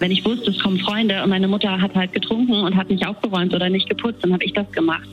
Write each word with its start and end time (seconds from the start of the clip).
Wenn 0.00 0.10
ich 0.10 0.24
wusste, 0.24 0.50
es 0.50 0.58
kommen 0.58 0.78
Freunde 0.80 1.22
und 1.22 1.28
meine 1.28 1.46
Mutter 1.46 1.78
hat 1.78 1.94
halt 1.94 2.14
getrunken 2.14 2.54
und 2.54 2.74
hat 2.74 2.88
nicht 2.88 3.06
aufgeräumt 3.06 3.52
oder 3.52 3.68
nicht 3.68 3.86
geputzt, 3.86 4.20
dann 4.22 4.32
habe 4.32 4.42
ich 4.44 4.54
das 4.54 4.70
gemacht. 4.72 5.06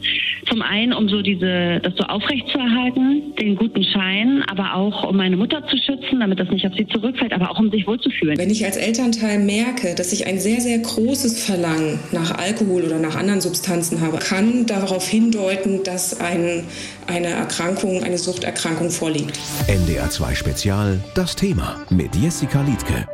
Zum 0.50 0.62
einen, 0.62 0.94
um 0.94 1.10
so 1.10 1.22
diese, 1.22 1.82
das 1.84 1.94
so 1.98 2.06
aufrechtzuerhalten, 2.06 3.36
den 3.38 3.58
guten 3.58 3.84
Schein, 3.84 4.46
aber 4.48 4.76
auch 4.76 5.04
um 5.04 5.18
meine 5.18 5.36
Mutter 5.36 5.62
zu 5.68 5.76
schützen, 5.78 6.22
damit 6.22 6.40
das 6.40 6.50
nicht 6.50 6.66
auf 6.66 6.74
sie 6.74 6.88
zurückfällt, 6.88 7.34
aber 7.34 7.52
auch 7.52 7.60
um 7.60 7.70
sich 7.70 7.86
wohlzufühlen. 7.86 8.38
Wenn 8.38 8.50
ich 8.50 8.64
als 8.64 8.78
Elternteil 8.78 9.40
merke, 9.40 9.94
dass 9.94 10.14
ich 10.14 10.26
ein 10.26 10.40
sehr, 10.40 10.62
sehr 10.62 10.80
großes 10.80 11.44
Verlangen 11.44 12.00
nach 12.14 12.38
Alkohol 12.38 12.84
oder 12.84 12.98
nach 12.98 13.18
anderen 13.18 13.42
Substanzen 13.42 14.00
habe, 14.00 14.20
kann 14.20 14.68
darauf 14.68 15.06
hindeuten, 15.06 15.84
dass 15.84 16.22
ein, 16.22 16.64
eine 17.08 17.28
Erkrankung, 17.28 18.04
eine 18.04 18.18
Suchterkrankung 18.18 18.90
vorliegt. 18.90 19.38
NDR 19.68 20.10
2 20.10 20.34
Spezial, 20.34 21.04
das 21.14 21.36
Thema 21.36 21.82
mit 21.90 22.16
Jessica 22.16 22.62
Liedke. 22.62 23.06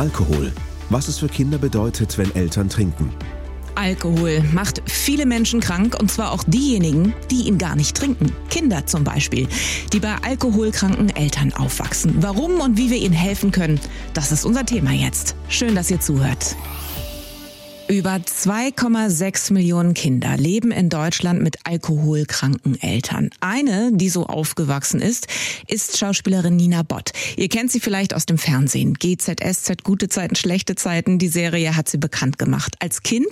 Alkohol 0.00 0.50
was 0.90 1.08
es 1.08 1.18
für 1.18 1.28
Kinder 1.28 1.58
bedeutet, 1.58 2.18
wenn 2.18 2.34
Eltern 2.34 2.68
trinken. 2.68 3.10
Alkohol 3.76 4.42
macht 4.52 4.82
viele 4.86 5.24
Menschen 5.24 5.60
krank 5.60 5.96
und 5.98 6.10
zwar 6.10 6.32
auch 6.32 6.44
diejenigen, 6.46 7.14
die 7.30 7.46
ihn 7.46 7.56
gar 7.56 7.76
nicht 7.76 7.96
trinken. 7.96 8.32
Kinder 8.50 8.84
zum 8.86 9.04
Beispiel, 9.04 9.48
die 9.92 10.00
bei 10.00 10.16
alkoholkranken 10.22 11.14
Eltern 11.14 11.52
aufwachsen. 11.52 12.16
Warum 12.18 12.60
und 12.60 12.76
wie 12.76 12.90
wir 12.90 12.98
ihnen 12.98 13.14
helfen 13.14 13.52
können, 13.52 13.80
das 14.12 14.32
ist 14.32 14.44
unser 14.44 14.66
Thema 14.66 14.90
jetzt. 14.90 15.36
Schön, 15.48 15.74
dass 15.74 15.90
ihr 15.90 16.00
zuhört. 16.00 16.56
Über 17.90 18.14
2,6 18.14 19.52
Millionen 19.52 19.94
Kinder 19.94 20.36
leben 20.36 20.70
in 20.70 20.90
Deutschland 20.90 21.42
mit 21.42 21.56
alkoholkranken 21.64 22.80
Eltern. 22.80 23.30
Eine, 23.40 23.90
die 23.92 24.08
so 24.08 24.26
aufgewachsen 24.26 25.00
ist, 25.00 25.26
ist 25.66 25.98
Schauspielerin 25.98 26.54
Nina 26.54 26.84
Bott. 26.84 27.10
Ihr 27.36 27.48
kennt 27.48 27.72
sie 27.72 27.80
vielleicht 27.80 28.14
aus 28.14 28.26
dem 28.26 28.38
Fernsehen. 28.38 28.94
GZSZ, 28.94 29.82
gute 29.82 30.08
Zeiten, 30.08 30.36
schlechte 30.36 30.76
Zeiten. 30.76 31.18
Die 31.18 31.26
Serie 31.26 31.74
hat 31.74 31.88
sie 31.88 31.98
bekannt 31.98 32.38
gemacht. 32.38 32.76
Als 32.78 33.02
Kind 33.02 33.26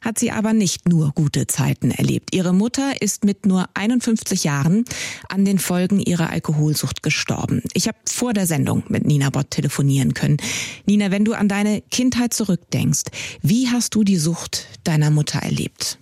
hat 0.00 0.18
sie 0.18 0.32
aber 0.32 0.52
nicht 0.52 0.88
nur 0.88 1.12
gute 1.14 1.46
Zeiten 1.46 1.92
erlebt. 1.92 2.34
Ihre 2.34 2.52
Mutter 2.52 3.00
ist 3.00 3.24
mit 3.24 3.46
nur 3.46 3.66
51 3.74 4.42
Jahren 4.42 4.84
an 5.28 5.44
den 5.44 5.60
Folgen 5.60 6.00
ihrer 6.00 6.28
Alkoholsucht 6.30 7.04
gestorben. 7.04 7.62
Ich 7.72 7.86
habe 7.86 7.98
vor 8.04 8.32
der 8.32 8.48
Sendung 8.48 8.82
mit 8.88 9.06
Nina 9.06 9.30
Bott 9.30 9.50
telefonieren 9.50 10.12
können. 10.12 10.38
Nina, 10.86 11.12
wenn 11.12 11.24
du 11.24 11.34
an 11.34 11.46
deine 11.46 11.82
Kindheit 11.82 12.34
zurückdenkst, 12.34 13.04
wie 13.42 13.68
hast 13.68 13.91
du 13.94 14.02
die 14.02 14.16
Sucht 14.16 14.66
deiner 14.84 15.10
Mutter 15.10 15.38
erlebt? 15.38 15.98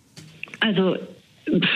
Also 0.61 0.97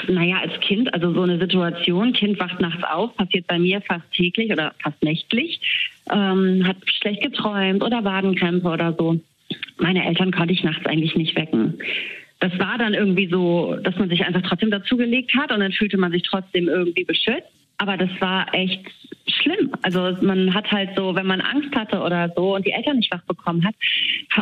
naja, 0.08 0.38
als 0.38 0.52
Kind, 0.60 0.92
also 0.94 1.12
so 1.12 1.22
eine 1.22 1.38
Situation, 1.38 2.12
Kind 2.12 2.38
wacht 2.38 2.60
nachts 2.60 2.82
auf, 2.84 3.14
passiert 3.16 3.46
bei 3.46 3.58
mir 3.58 3.80
fast 3.80 4.04
täglich 4.12 4.52
oder 4.52 4.74
fast 4.82 5.02
nächtlich, 5.02 5.60
ähm, 6.10 6.66
hat 6.66 6.76
schlecht 6.86 7.22
geträumt 7.22 7.82
oder 7.82 8.04
Wadenkrämpfe 8.04 8.68
oder 8.68 8.94
so. 8.96 9.20
Meine 9.78 10.04
Eltern 10.06 10.32
konnte 10.32 10.52
ich 10.52 10.62
nachts 10.62 10.86
eigentlich 10.86 11.16
nicht 11.16 11.36
wecken. 11.36 11.78
Das 12.40 12.56
war 12.58 12.78
dann 12.78 12.94
irgendwie 12.94 13.28
so, 13.28 13.76
dass 13.82 13.96
man 13.96 14.08
sich 14.08 14.24
einfach 14.24 14.42
trotzdem 14.42 14.70
dazugelegt 14.70 15.34
hat 15.34 15.50
und 15.50 15.60
dann 15.60 15.72
fühlte 15.72 15.96
man 15.96 16.12
sich 16.12 16.22
trotzdem 16.22 16.68
irgendwie 16.68 17.04
beschützt. 17.04 17.48
Aber 17.78 17.96
das 17.96 18.10
war 18.20 18.52
echt 18.54 18.86
schlimm. 19.26 19.72
Also 19.82 20.16
man 20.20 20.52
hat 20.54 20.70
halt 20.70 20.90
so, 20.96 21.14
wenn 21.14 21.26
man 21.26 21.40
Angst 21.40 21.74
hatte 21.74 22.00
oder 22.00 22.30
so 22.36 22.54
und 22.56 22.66
die 22.66 22.72
Eltern 22.72 22.96
nicht 22.96 23.12
wach 23.12 23.22
bekommen 23.22 23.64
hat, 23.64 23.74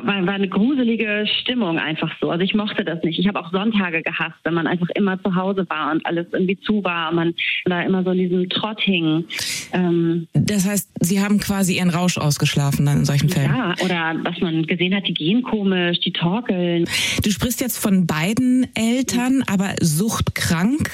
war, 0.02 0.26
war 0.26 0.34
eine 0.34 0.48
gruselige 0.48 1.24
Stimmung 1.40 1.78
einfach 1.78 2.10
so. 2.20 2.30
Also 2.30 2.42
ich 2.42 2.54
mochte 2.54 2.84
das 2.84 3.02
nicht. 3.02 3.18
Ich 3.18 3.28
habe 3.28 3.40
auch 3.40 3.52
Sonntage 3.52 4.02
gehasst, 4.02 4.36
wenn 4.44 4.54
man 4.54 4.66
einfach 4.66 4.88
immer 4.94 5.22
zu 5.22 5.34
Hause 5.34 5.66
war 5.68 5.92
und 5.92 6.04
alles 6.04 6.26
irgendwie 6.32 6.58
zu 6.60 6.82
war 6.82 7.10
und 7.10 7.16
man 7.16 7.34
da 7.64 7.82
immer 7.82 8.02
so 8.02 8.10
in 8.10 8.18
diesem 8.18 8.48
Trott 8.48 8.80
hing. 8.80 9.24
Ähm, 9.72 10.26
das 10.32 10.66
heißt, 10.66 10.90
Sie 11.00 11.20
haben 11.20 11.38
quasi 11.38 11.76
Ihren 11.76 11.90
Rausch 11.90 12.18
ausgeschlafen 12.18 12.86
dann 12.86 12.98
in 12.98 13.04
solchen 13.04 13.28
Fällen? 13.28 13.50
Ja, 13.54 13.74
oder 13.84 14.16
was 14.22 14.40
man 14.40 14.66
gesehen 14.66 14.94
hat, 14.94 15.06
die 15.06 15.14
gehen 15.14 15.42
komisch, 15.42 16.00
die 16.00 16.12
torkeln. 16.12 16.86
Du 17.22 17.30
sprichst 17.30 17.60
jetzt 17.60 17.78
von 17.78 18.06
beiden 18.06 18.66
Eltern, 18.74 19.44
aber 19.46 19.74
suchtkrank. 19.80 20.90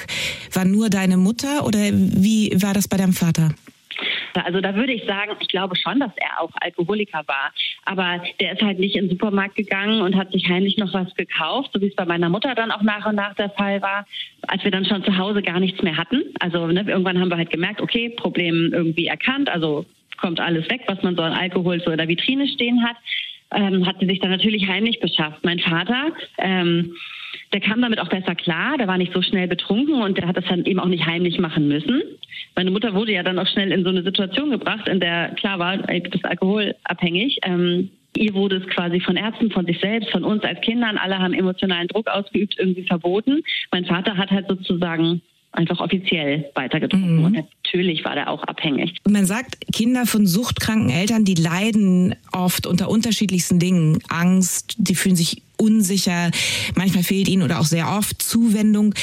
War 0.53 0.65
nur 0.65 0.89
deine 0.89 1.17
Mutter 1.17 1.65
oder 1.65 1.79
wie 1.91 2.28
war 2.61 2.73
das 2.73 2.87
bei 2.87 2.97
deinem 2.97 3.13
Vater? 3.13 3.49
Also 4.33 4.61
da 4.61 4.75
würde 4.75 4.93
ich 4.93 5.03
sagen, 5.05 5.31
ich 5.39 5.47
glaube 5.47 5.75
schon, 5.75 5.99
dass 5.99 6.11
er 6.17 6.41
auch 6.41 6.51
Alkoholiker 6.61 7.23
war. 7.25 7.51
Aber 7.85 8.21
der 8.39 8.53
ist 8.53 8.61
halt 8.61 8.79
nicht 8.79 8.95
in 8.95 9.05
den 9.05 9.11
Supermarkt 9.11 9.55
gegangen 9.55 10.01
und 10.01 10.15
hat 10.15 10.31
sich 10.31 10.47
heimlich 10.47 10.77
noch 10.77 10.93
was 10.93 11.13
gekauft, 11.15 11.71
so 11.73 11.81
wie 11.81 11.87
es 11.87 11.95
bei 11.95 12.05
meiner 12.05 12.29
Mutter 12.29 12.55
dann 12.55 12.71
auch 12.71 12.81
nach 12.81 13.05
und 13.05 13.15
nach 13.15 13.33
der 13.35 13.49
Fall 13.51 13.81
war, 13.81 14.05
als 14.47 14.63
wir 14.63 14.71
dann 14.71 14.85
schon 14.85 15.03
zu 15.03 15.17
Hause 15.17 15.41
gar 15.41 15.59
nichts 15.59 15.81
mehr 15.81 15.97
hatten. 15.97 16.23
Also 16.39 16.67
ne, 16.67 16.85
irgendwann 16.87 17.19
haben 17.19 17.29
wir 17.29 17.37
halt 17.37 17.51
gemerkt, 17.51 17.81
okay, 17.81 18.09
Problem 18.09 18.71
irgendwie 18.73 19.07
erkannt, 19.07 19.49
also 19.49 19.85
kommt 20.17 20.39
alles 20.39 20.69
weg, 20.69 20.81
was 20.87 21.01
man 21.01 21.15
so 21.15 21.21
an 21.21 21.33
Alkohol 21.33 21.81
so 21.81 21.91
in 21.91 21.97
der 21.97 22.07
Vitrine 22.07 22.47
stehen 22.47 22.83
hat. 22.85 22.97
Ähm, 23.51 23.87
hat 23.87 23.95
sie 23.99 24.05
sich 24.05 24.19
dann 24.19 24.29
natürlich 24.29 24.67
heimlich 24.67 24.99
beschafft. 24.99 25.43
Mein 25.43 25.59
Vater 25.59 26.11
ähm, 26.37 26.93
der 27.51 27.61
kam 27.61 27.81
damit 27.81 27.99
auch 27.99 28.09
besser 28.09 28.35
klar, 28.35 28.77
der 28.77 28.87
war 28.87 28.97
nicht 28.97 29.13
so 29.13 29.21
schnell 29.21 29.47
betrunken 29.47 30.01
und 30.01 30.17
der 30.17 30.27
hat 30.27 30.37
das 30.37 30.45
dann 30.45 30.65
eben 30.65 30.79
auch 30.79 30.87
nicht 30.87 31.05
heimlich 31.05 31.39
machen 31.39 31.67
müssen. 31.67 32.01
Meine 32.55 32.71
Mutter 32.71 32.93
wurde 32.93 33.13
ja 33.13 33.23
dann 33.23 33.39
auch 33.39 33.47
schnell 33.47 33.71
in 33.71 33.83
so 33.83 33.89
eine 33.89 34.03
Situation 34.03 34.51
gebracht, 34.51 34.87
in 34.87 34.99
der 34.99 35.29
klar 35.35 35.59
war, 35.59 35.77
du 35.77 36.09
bist 36.09 36.25
alkoholabhängig. 36.25 37.39
Ähm, 37.43 37.89
ihr 38.15 38.33
wurde 38.33 38.57
es 38.57 38.67
quasi 38.67 38.99
von 38.99 39.15
Ärzten, 39.15 39.51
von 39.51 39.65
sich 39.65 39.79
selbst, 39.79 40.11
von 40.11 40.23
uns 40.23 40.43
als 40.43 40.61
Kindern, 40.61 40.97
alle 40.97 41.17
haben 41.19 41.33
emotionalen 41.33 41.87
Druck 41.87 42.07
ausgeübt, 42.07 42.55
irgendwie 42.59 42.83
verboten. 42.83 43.41
Mein 43.71 43.85
Vater 43.85 44.17
hat 44.17 44.29
halt 44.29 44.47
sozusagen 44.47 45.21
einfach 45.51 45.79
offiziell 45.79 46.49
weitergetrunken. 46.53 47.17
Mhm. 47.17 47.25
Und 47.25 47.33
natürlich 47.33 48.05
war 48.05 48.13
der 48.13 48.29
auch 48.29 48.43
abhängig. 48.43 48.95
Man 49.07 49.25
sagt, 49.25 49.57
Kinder 49.73 50.05
von 50.05 50.27
suchtkranken 50.27 50.89
Eltern, 50.89 51.25
die 51.25 51.33
leiden 51.33 52.15
oft 52.31 52.67
unter 52.67 52.89
unterschiedlichsten 52.89 53.57
Dingen. 53.57 53.99
Angst, 54.09 54.75
die 54.77 54.93
fühlen 54.93 55.15
sich 55.15 55.41
unsicher, 55.59 56.31
manchmal 56.75 57.03
fehlt 57.03 57.27
ihnen 57.27 57.43
oder 57.43 57.59
auch 57.59 57.65
sehr 57.65 57.89
oft 57.89 58.21
Zuwendung. 58.21 58.95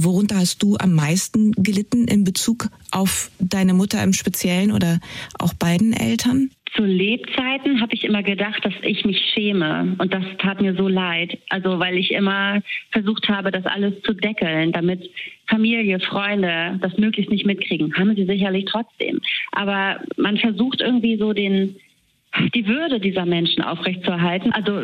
Worunter 0.00 0.36
hast 0.36 0.62
du 0.62 0.76
am 0.78 0.94
meisten 0.94 1.52
gelitten 1.52 2.08
in 2.08 2.24
Bezug 2.24 2.68
auf 2.90 3.30
deine 3.38 3.74
Mutter 3.74 4.02
im 4.02 4.12
Speziellen 4.12 4.72
oder 4.72 4.98
auch 5.38 5.52
beiden 5.54 5.92
Eltern? 5.92 6.50
zu 6.76 6.84
Lebzeiten 6.84 7.80
habe 7.80 7.94
ich 7.94 8.04
immer 8.04 8.22
gedacht, 8.22 8.64
dass 8.64 8.74
ich 8.82 9.04
mich 9.04 9.18
schäme. 9.34 9.96
Und 9.98 10.14
das 10.14 10.24
tat 10.38 10.60
mir 10.60 10.74
so 10.74 10.88
leid. 10.88 11.38
Also 11.48 11.78
weil 11.78 11.96
ich 11.96 12.12
immer 12.12 12.62
versucht 12.92 13.28
habe, 13.28 13.50
das 13.50 13.66
alles 13.66 14.00
zu 14.02 14.14
deckeln, 14.14 14.72
damit 14.72 15.10
Familie, 15.48 15.98
Freunde 16.00 16.78
das 16.80 16.96
möglichst 16.96 17.30
nicht 17.30 17.46
mitkriegen. 17.46 17.94
Haben 17.96 18.14
sie 18.14 18.24
sicherlich 18.24 18.66
trotzdem. 18.66 19.20
Aber 19.52 20.00
man 20.16 20.36
versucht 20.36 20.80
irgendwie 20.80 21.16
so 21.16 21.32
den 21.32 21.76
die 22.54 22.66
Würde 22.66 23.00
dieser 23.00 23.26
Menschen 23.26 23.62
aufrechtzuerhalten. 23.62 24.52
Also 24.52 24.80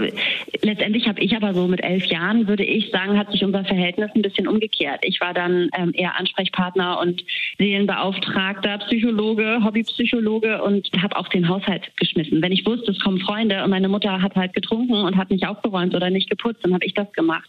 letztendlich 0.62 1.06
habe 1.08 1.20
ich 1.20 1.36
aber 1.36 1.54
so 1.54 1.68
mit 1.68 1.82
elf 1.82 2.04
Jahren, 2.06 2.48
würde 2.48 2.64
ich 2.64 2.90
sagen, 2.90 3.16
hat 3.18 3.30
sich 3.30 3.44
unser 3.44 3.64
Verhältnis 3.64 4.10
ein 4.14 4.22
bisschen 4.22 4.48
umgekehrt. 4.48 5.00
Ich 5.02 5.20
war 5.20 5.32
dann 5.32 5.70
ähm, 5.76 5.92
eher 5.94 6.18
Ansprechpartner 6.18 6.98
und 7.00 7.22
Seelenbeauftragter, 7.58 8.78
Psychologe, 8.78 9.60
Hobbypsychologe 9.62 10.62
und 10.62 10.90
habe 11.00 11.16
auch 11.16 11.28
den 11.28 11.48
Haushalt 11.48 11.96
geschmissen. 11.96 12.42
Wenn 12.42 12.52
ich 12.52 12.66
wusste, 12.66 12.90
es 12.90 13.00
kommen 13.00 13.20
Freunde 13.20 13.62
und 13.62 13.70
meine 13.70 13.88
Mutter 13.88 14.20
hat 14.20 14.34
halt 14.34 14.52
getrunken 14.52 14.94
und 14.94 15.16
hat 15.16 15.30
nicht 15.30 15.46
aufgeräumt 15.46 15.94
oder 15.94 16.10
nicht 16.10 16.28
geputzt, 16.28 16.64
dann 16.64 16.74
habe 16.74 16.84
ich 16.84 16.94
das 16.94 17.12
gemacht. 17.12 17.48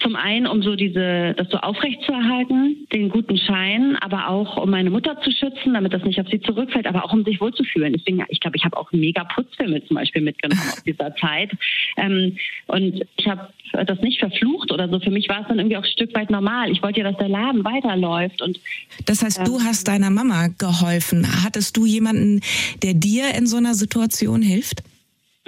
Zum 0.00 0.16
einen, 0.16 0.46
um 0.46 0.62
so 0.62 0.74
diese, 0.74 1.34
das 1.36 1.48
so 1.50 1.58
aufrechtzuerhalten, 1.58 2.86
den 2.92 3.10
guten 3.10 3.38
Schein, 3.38 3.96
aber 4.00 4.28
auch 4.28 4.56
um 4.56 4.70
meine 4.70 4.90
Mutter 4.90 5.20
zu 5.20 5.30
schützen, 5.30 5.74
damit 5.74 5.92
das 5.92 6.02
nicht 6.02 6.20
auf 6.20 6.28
sie 6.28 6.40
zurückfällt, 6.40 6.86
aber 6.86 7.04
auch 7.04 7.12
um 7.12 7.24
sich 7.24 7.40
wohlzufühlen. 7.40 7.92
Deswegen, 7.92 8.24
ich 8.28 8.40
glaube, 8.40 8.56
ich 8.56 8.64
habe 8.64 8.76
auch 8.76 8.90
mega 8.92 9.24
Putzfilme 9.36 9.84
zum 9.86 9.96
Beispiel 9.96 10.22
mitgenommen 10.22 10.62
aus 10.72 10.82
dieser 10.82 11.14
Zeit. 11.16 11.52
Ähm, 11.96 12.36
und 12.66 13.04
ich 13.16 13.28
habe 13.28 13.48
das 13.72 14.00
nicht 14.00 14.18
verflucht 14.18 14.72
oder 14.72 14.88
so. 14.88 14.98
Für 14.98 15.10
mich 15.10 15.28
war 15.28 15.42
es 15.42 15.48
dann 15.48 15.58
irgendwie 15.58 15.76
auch 15.76 15.84
ein 15.84 15.90
Stück 15.90 16.14
weit 16.14 16.30
normal. 16.30 16.70
Ich 16.70 16.82
wollte 16.82 17.00
ja, 17.00 17.10
dass 17.10 17.18
der 17.18 17.28
Laden 17.28 17.64
weiterläuft. 17.64 18.40
Und, 18.42 18.58
das 19.04 19.22
heißt, 19.22 19.40
ähm, 19.40 19.44
du 19.44 19.60
hast 19.60 19.86
deiner 19.86 20.10
Mama 20.10 20.48
geholfen. 20.58 21.26
Hattest 21.44 21.76
du 21.76 21.86
jemanden, 21.86 22.40
der 22.82 22.94
dir 22.94 23.34
in 23.36 23.46
so 23.46 23.56
einer 23.58 23.74
Situation 23.74 24.42
hilft? 24.42 24.82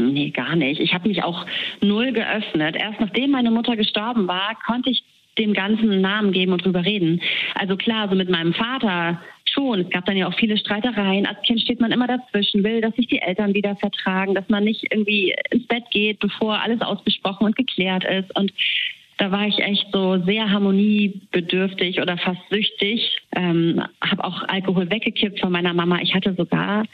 Nee, 0.00 0.30
gar 0.30 0.54
nicht. 0.54 0.80
Ich 0.80 0.94
habe 0.94 1.08
mich 1.08 1.24
auch 1.24 1.44
null 1.80 2.12
geöffnet. 2.12 2.76
Erst 2.76 3.00
nachdem 3.00 3.32
meine 3.32 3.50
Mutter 3.50 3.76
gestorben 3.76 4.28
war, 4.28 4.56
konnte 4.64 4.90
ich 4.90 5.02
dem 5.38 5.54
Ganzen 5.54 5.90
einen 5.90 6.00
Namen 6.00 6.32
geben 6.32 6.52
und 6.52 6.64
drüber 6.64 6.84
reden. 6.84 7.20
Also 7.54 7.76
klar, 7.76 8.08
so 8.08 8.14
mit 8.14 8.28
meinem 8.28 8.54
Vater 8.54 9.20
schon. 9.58 9.80
Es 9.80 9.90
gab 9.90 10.06
dann 10.06 10.16
ja 10.16 10.28
auch 10.28 10.34
viele 10.38 10.56
Streitereien. 10.56 11.26
Als 11.26 11.40
Kind 11.42 11.60
steht 11.60 11.80
man 11.80 11.92
immer 11.92 12.06
dazwischen, 12.06 12.62
will, 12.64 12.80
dass 12.80 12.94
sich 12.94 13.08
die 13.08 13.20
Eltern 13.20 13.54
wieder 13.54 13.76
vertragen, 13.76 14.34
dass 14.34 14.48
man 14.48 14.64
nicht 14.64 14.86
irgendwie 14.90 15.34
ins 15.50 15.66
Bett 15.66 15.84
geht, 15.90 16.20
bevor 16.20 16.60
alles 16.60 16.80
ausgesprochen 16.80 17.46
und 17.46 17.56
geklärt 17.56 18.04
ist. 18.04 18.34
Und 18.36 18.52
da 19.18 19.32
war 19.32 19.48
ich 19.48 19.58
echt 19.58 19.88
so 19.92 20.18
sehr 20.24 20.50
harmoniebedürftig 20.50 22.00
oder 22.00 22.16
fast 22.18 22.40
süchtig. 22.50 23.18
Ähm, 23.34 23.82
habe 24.00 24.24
auch 24.24 24.42
Alkohol 24.48 24.90
weggekippt 24.90 25.40
von 25.40 25.50
meiner 25.50 25.74
Mama. 25.74 25.98
Ich 26.00 26.14
hatte 26.14 26.34
sogar 26.34 26.84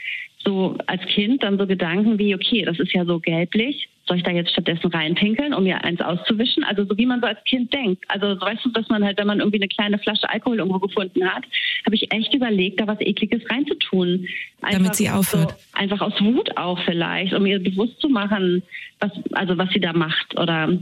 so 0.45 0.77
als 0.87 1.03
Kind 1.07 1.43
dann 1.43 1.59
so 1.59 1.67
Gedanken 1.67 2.19
wie, 2.19 2.35
okay, 2.35 2.63
das 2.65 2.79
ist 2.79 2.93
ja 2.93 3.05
so 3.05 3.19
gelblich, 3.21 3.89
soll 4.07 4.19
ich 4.19 4.23
da 4.23 4.31
jetzt 4.31 4.51
stattdessen 4.51 4.91
reinpinkeln, 4.91 5.55
um 5.55 5.65
mir 5.65 5.83
eins 5.83 6.01
auszuwischen? 6.01 6.63
Also 6.65 6.85
so 6.85 6.97
wie 6.99 7.07
man 7.07 7.21
so 7.21 7.27
als 7.27 7.43
Kind 7.45 7.73
denkt. 7.73 8.05
Also 8.09 8.35
so 8.35 8.41
weißt 8.41 8.65
du, 8.65 8.71
dass 8.71 8.89
man 8.89 9.03
halt, 9.03 9.19
wenn 9.19 9.27
man 9.27 9.39
irgendwie 9.39 9.59
eine 9.59 9.69
kleine 9.69 9.99
Flasche 9.99 10.29
Alkohol 10.29 10.59
irgendwo 10.59 10.79
gefunden 10.79 11.25
hat, 11.25 11.45
habe 11.87 11.95
ich 11.95 12.13
echt 12.13 12.35
überlegt, 12.35 12.81
da 12.81 12.87
was 12.87 13.01
Ekliges 13.01 13.43
reinzutun. 13.51 14.29
Einfach 14.61 14.79
Damit 14.79 14.95
sie 14.97 15.09
aufhört. 15.09 15.51
So, 15.51 15.79
einfach 15.79 16.01
aus 16.01 16.21
Wut 16.21 16.57
auch 16.57 16.79
vielleicht, 16.85 17.33
um 17.33 17.47
ihr 17.47 17.59
bewusst 17.59 17.99
zu 18.01 18.09
machen, 18.09 18.63
was, 19.01 19.13
also 19.33 19.57
was 19.57 19.71
sie 19.71 19.81
da 19.81 19.93
macht 19.93 20.39
oder 20.39 20.79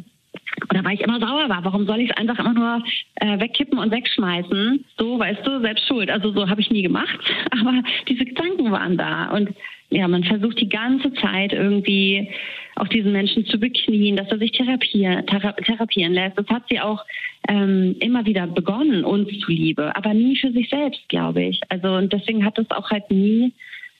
oder 0.70 0.84
weil 0.84 0.94
ich 0.94 1.00
immer 1.00 1.20
sauer 1.20 1.48
war. 1.48 1.64
Warum 1.64 1.86
soll 1.86 2.00
ich 2.00 2.10
es 2.10 2.16
einfach 2.16 2.38
immer 2.38 2.54
nur 2.54 2.84
äh, 3.16 3.40
wegkippen 3.40 3.78
und 3.78 3.90
wegschmeißen? 3.90 4.84
So, 4.98 5.18
weißt 5.18 5.46
du, 5.46 5.60
selbst 5.60 5.86
schuld. 5.86 6.10
Also 6.10 6.32
so 6.32 6.48
habe 6.48 6.60
ich 6.60 6.70
nie 6.70 6.82
gemacht, 6.82 7.18
aber 7.50 7.82
diese 8.08 8.24
Gedanken 8.24 8.70
waren 8.70 8.96
da. 8.96 9.30
Und 9.30 9.50
ja, 9.90 10.08
man 10.08 10.24
versucht 10.24 10.58
die 10.60 10.68
ganze 10.68 11.12
Zeit 11.14 11.52
irgendwie 11.52 12.30
auch 12.76 12.88
diesen 12.88 13.12
Menschen 13.12 13.44
zu 13.44 13.58
beknien, 13.58 14.16
dass 14.16 14.30
er 14.30 14.38
sich 14.38 14.52
therapieren, 14.52 15.26
therapieren 15.26 16.14
lässt. 16.14 16.38
Das 16.38 16.48
hat 16.48 16.62
sie 16.70 16.80
auch 16.80 17.04
ähm, 17.48 17.96
immer 18.00 18.24
wieder 18.24 18.46
begonnen, 18.46 19.04
uns 19.04 19.28
zuliebe, 19.40 19.94
aber 19.94 20.14
nie 20.14 20.36
für 20.36 20.52
sich 20.52 20.70
selbst, 20.70 21.06
glaube 21.08 21.42
ich. 21.42 21.60
Also 21.68 21.88
und 21.88 22.12
deswegen 22.12 22.44
hat 22.44 22.56
das 22.56 22.70
auch 22.70 22.90
halt 22.90 23.10
nie 23.10 23.52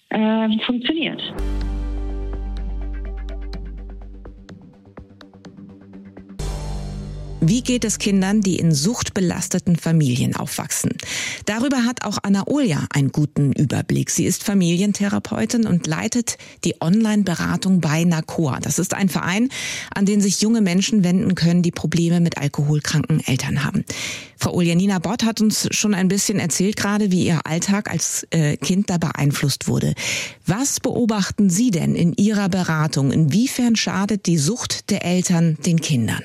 äh, 0.08 0.48
funktioniert. 0.64 1.22
Wie 7.44 7.62
geht 7.62 7.84
es 7.84 7.98
Kindern, 7.98 8.40
die 8.40 8.56
in 8.56 8.72
suchtbelasteten 8.72 9.74
Familien 9.74 10.36
aufwachsen? 10.36 10.92
Darüber 11.44 11.84
hat 11.84 12.04
auch 12.04 12.18
Anna 12.22 12.46
Olja 12.46 12.86
einen 12.94 13.10
guten 13.10 13.52
Überblick. 13.52 14.10
Sie 14.10 14.26
ist 14.26 14.44
Familientherapeutin 14.44 15.66
und 15.66 15.88
leitet 15.88 16.38
die 16.62 16.80
Online-Beratung 16.80 17.80
bei 17.80 18.04
NACOA. 18.04 18.60
Das 18.60 18.78
ist 18.78 18.94
ein 18.94 19.08
Verein, 19.08 19.48
an 19.92 20.06
den 20.06 20.20
sich 20.20 20.40
junge 20.40 20.60
Menschen 20.60 21.02
wenden 21.02 21.34
können, 21.34 21.62
die 21.62 21.72
Probleme 21.72 22.20
mit 22.20 22.38
alkoholkranken 22.38 23.18
Eltern 23.26 23.64
haben. 23.64 23.84
Frau 24.36 24.54
Oljanina 24.54 25.00
Bott 25.00 25.24
hat 25.24 25.40
uns 25.40 25.66
schon 25.72 25.94
ein 25.94 26.06
bisschen 26.06 26.38
erzählt 26.38 26.76
gerade, 26.76 27.10
wie 27.10 27.26
ihr 27.26 27.44
Alltag 27.44 27.90
als 27.90 28.24
äh, 28.30 28.56
Kind 28.56 28.88
da 28.88 28.98
beeinflusst 28.98 29.66
wurde. 29.66 29.94
Was 30.46 30.78
beobachten 30.78 31.50
Sie 31.50 31.72
denn 31.72 31.96
in 31.96 32.12
Ihrer 32.12 32.48
Beratung? 32.48 33.10
Inwiefern 33.10 33.74
schadet 33.74 34.26
die 34.26 34.38
Sucht 34.38 34.90
der 34.90 35.04
Eltern 35.04 35.58
den 35.66 35.80
Kindern? 35.80 36.22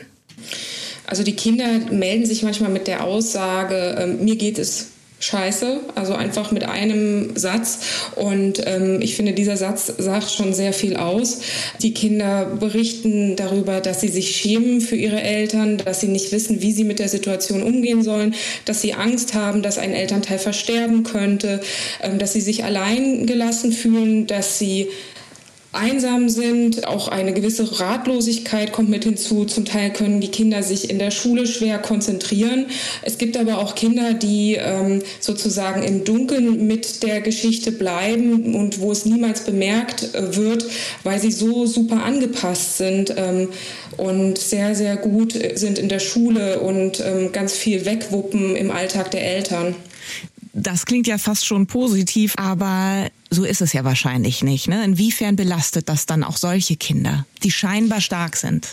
Also 1.08 1.24
die 1.24 1.36
Kinder 1.36 1.66
melden 1.90 2.26
sich 2.26 2.44
manchmal 2.44 2.70
mit 2.70 2.88
der 2.88 3.04
Aussage, 3.04 3.96
äh, 3.98 4.08
mir 4.08 4.36
geht 4.36 4.60
es 4.60 4.88
scheiße, 5.20 5.80
also 5.96 6.14
einfach 6.14 6.52
mit 6.52 6.64
einem 6.64 7.36
Satz. 7.36 7.80
Und 8.16 8.62
ähm, 8.66 9.00
ich 9.02 9.16
finde, 9.16 9.34
dieser 9.34 9.58
Satz 9.58 9.92
sagt 9.98 10.30
schon 10.30 10.54
sehr 10.54 10.74
viel 10.74 10.96
aus. 10.96 11.40
Die 11.82 11.94
Kinder 11.94 12.46
berichten 12.46 13.36
darüber, 13.36 13.82
dass 13.82 14.02
sie 14.02 14.10
sich 14.10 14.36
schämen 14.36 14.80
für 14.80 14.96
ihre 14.96 15.22
Eltern, 15.22 15.78
dass 15.78 16.02
sie 16.02 16.08
nicht 16.08 16.32
wissen, 16.32 16.62
wie 16.62 16.72
sie 16.72 16.84
mit 16.84 17.00
der 17.00 17.10
Situation 17.10 17.64
umgehen 17.64 18.04
sollen, 18.04 18.36
dass 18.66 18.82
sie 18.82 18.94
Angst 18.94 19.34
haben, 19.34 19.64
dass 19.64 19.80
ein 19.80 19.94
Elternteil 19.94 20.40
versterben 20.40 21.04
könnte, 21.04 21.62
ähm, 22.04 22.20
dass 22.20 22.34
sie 22.34 22.42
sich 22.42 22.64
allein 22.64 23.26
gelassen 23.26 23.72
fühlen, 23.72 24.28
dass 24.28 24.60
sie 24.60 24.88
einsam 25.74 26.30
sind. 26.30 26.88
Auch 26.88 27.08
eine 27.08 27.34
gewisse 27.34 27.80
Ratlosigkeit 27.80 28.72
kommt 28.72 28.90
mit 28.90 29.04
hinzu. 29.04 29.46
Zum 29.46 29.66
Teil 29.66 29.92
können 29.92 30.22
die 30.22 30.30
Kinder 30.30 30.64
sich 30.64 30.90
in 30.90 31.00
der 31.00 31.12
Schule 31.12 31.48
schwer 31.48 31.80
konzentrieren. 31.80 32.68
Es 33.04 33.18
gibt 33.18 33.38
aber 33.38 33.58
auch 33.58 33.76
Kinder, 33.76 34.14
die 34.14 34.56
ähm, 34.56 35.02
sozusagen 35.20 35.84
im 35.84 36.04
Dunkeln 36.04 36.68
mit 36.68 37.04
der 37.04 37.22
Geschichte 37.22 37.72
bleiben 37.72 38.56
und 38.56 38.80
wo 38.80 38.92
es 38.92 39.06
niemals 39.06 39.42
bemerkt 39.42 40.16
äh, 40.16 40.36
wird, 40.36 40.66
weil 41.04 41.20
sie 41.20 41.32
so 41.32 41.66
super 41.66 42.04
angepasst 42.04 42.78
sind 42.78 43.14
ähm, 43.16 43.50
und 43.98 44.38
sehr, 44.38 44.76
sehr 44.76 44.98
gut 44.98 45.38
sind 45.56 45.78
in 45.80 45.90
der 45.90 46.00
Schule 46.00 46.60
und 46.60 47.00
ähm, 47.00 47.32
ganz 47.32 47.54
viel 47.54 47.86
wegwuppen 47.86 48.56
im 48.56 48.72
Alltag 48.72 49.12
der 49.12 49.26
Eltern. 49.26 49.76
Das 50.54 50.88
klingt 50.88 51.06
ja 51.06 51.20
fast 51.20 51.46
schon 51.46 51.68
positiv, 51.68 52.34
aber 52.38 53.10
so 53.30 53.44
ist 53.44 53.62
es 53.62 53.74
ja 53.74 53.84
wahrscheinlich 53.84 54.44
nicht. 54.44 54.68
Ne? 54.68 54.84
Inwiefern 54.84 55.36
belastet 55.36 55.90
das 55.90 56.06
dann 56.06 56.24
auch 56.24 56.38
solche 56.38 56.76
Kinder, 56.76 57.26
die 57.44 57.52
scheinbar 57.52 58.02
stark 58.02 58.36
sind? 58.36 58.70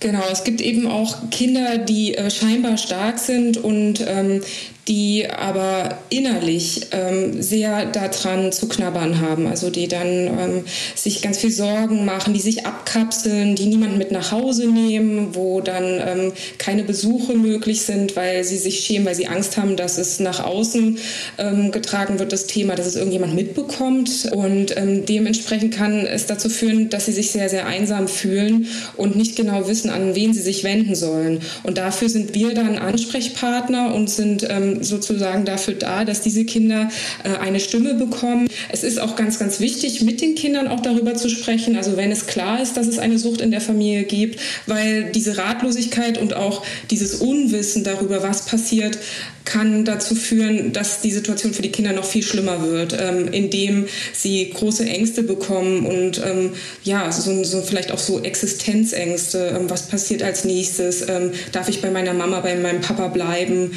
Genau, 0.00 0.24
es 0.32 0.42
gibt 0.42 0.60
eben 0.60 0.88
auch 0.88 1.30
Kinder, 1.30 1.78
die 1.78 2.14
äh, 2.16 2.28
scheinbar 2.30 2.76
stark 2.76 3.20
sind 3.20 3.56
und 3.56 4.04
ähm, 4.04 4.42
die 4.88 5.28
aber 5.30 5.98
innerlich 6.10 6.88
ähm, 6.90 7.40
sehr 7.40 7.86
daran 7.86 8.50
zu 8.50 8.66
knabbern 8.68 9.20
haben. 9.20 9.46
Also 9.46 9.70
die 9.70 9.86
dann 9.86 10.08
ähm, 10.08 10.64
sich 10.96 11.22
ganz 11.22 11.38
viel 11.38 11.52
Sorgen 11.52 12.04
machen, 12.04 12.34
die 12.34 12.40
sich 12.40 12.66
abkapseln, 12.66 13.54
die 13.54 13.66
niemanden 13.66 13.98
mit 13.98 14.10
nach 14.10 14.32
Hause 14.32 14.66
nehmen, 14.66 15.36
wo 15.36 15.60
dann 15.60 15.84
ähm, 15.84 16.32
keine 16.58 16.82
Besuche 16.82 17.34
möglich 17.34 17.82
sind, 17.82 18.16
weil 18.16 18.42
sie 18.42 18.58
sich 18.58 18.80
schämen, 18.80 19.06
weil 19.06 19.14
sie 19.14 19.28
Angst 19.28 19.56
haben, 19.56 19.76
dass 19.76 19.98
es 19.98 20.18
nach 20.18 20.44
außen 20.44 20.98
ähm, 21.38 21.70
getragen 21.70 22.18
wird, 22.18 22.32
das 22.32 22.46
Thema, 22.46 22.74
dass 22.74 22.86
es 22.86 22.96
irgendjemand 22.96 23.36
mitbekommt. 23.36 24.30
Und 24.32 24.76
ähm, 24.76 25.06
dementsprechend 25.06 25.74
kann 25.74 26.06
es 26.06 26.26
dazu 26.26 26.48
führen, 26.48 26.90
dass 26.90 27.06
sie 27.06 27.12
sich 27.12 27.30
sehr, 27.30 27.48
sehr 27.48 27.66
einsam 27.66 28.08
fühlen 28.08 28.66
und 28.96 29.14
nicht 29.14 29.36
genau 29.36 29.68
wissen, 29.68 29.90
an 29.90 30.16
wen 30.16 30.34
sie 30.34 30.42
sich 30.42 30.64
wenden 30.64 30.96
sollen. 30.96 31.40
Und 31.62 31.78
dafür 31.78 32.08
sind 32.08 32.34
wir 32.34 32.52
dann 32.54 32.78
Ansprechpartner 32.78 33.94
und 33.94 34.10
sind 34.10 34.44
ähm, 34.50 34.71
sozusagen 34.80 35.44
dafür 35.44 35.74
da, 35.74 36.04
dass 36.04 36.20
diese 36.20 36.44
Kinder 36.44 36.90
äh, 37.24 37.36
eine 37.38 37.60
Stimme 37.60 37.94
bekommen. 37.94 38.48
Es 38.70 38.84
ist 38.84 39.00
auch 39.00 39.16
ganz, 39.16 39.38
ganz 39.38 39.60
wichtig, 39.60 40.02
mit 40.02 40.20
den 40.20 40.34
Kindern 40.34 40.68
auch 40.68 40.80
darüber 40.80 41.14
zu 41.14 41.28
sprechen. 41.28 41.76
Also 41.76 41.96
wenn 41.96 42.10
es 42.10 42.26
klar 42.26 42.62
ist, 42.62 42.76
dass 42.76 42.86
es 42.86 42.98
eine 42.98 43.18
Sucht 43.18 43.40
in 43.40 43.50
der 43.50 43.60
Familie 43.60 44.04
gibt, 44.04 44.40
weil 44.66 45.10
diese 45.12 45.38
Ratlosigkeit 45.38 46.18
und 46.18 46.34
auch 46.34 46.64
dieses 46.90 47.16
Unwissen 47.16 47.84
darüber, 47.84 48.22
was 48.22 48.46
passiert, 48.46 48.98
kann 49.44 49.84
dazu 49.84 50.14
führen, 50.14 50.72
dass 50.72 51.00
die 51.00 51.10
Situation 51.10 51.52
für 51.52 51.62
die 51.62 51.72
Kinder 51.72 51.92
noch 51.92 52.04
viel 52.04 52.22
schlimmer 52.22 52.62
wird, 52.62 52.96
ähm, 52.98 53.28
indem 53.32 53.86
sie 54.12 54.50
große 54.50 54.84
Ängste 54.84 55.22
bekommen 55.22 55.84
und 55.84 56.22
ähm, 56.24 56.52
ja, 56.84 57.10
so, 57.10 57.42
so, 57.42 57.60
vielleicht 57.62 57.92
auch 57.92 57.98
so 57.98 58.20
Existenzängste. 58.22 59.56
Ähm, 59.58 59.68
was 59.68 59.88
passiert 59.88 60.22
als 60.22 60.44
nächstes? 60.44 61.04
Darf 61.52 61.68
ich 61.68 61.80
bei 61.80 61.90
meiner 61.90 62.14
Mama, 62.14 62.40
bei 62.40 62.56
meinem 62.56 62.80
Papa 62.80 63.08
bleiben? 63.08 63.72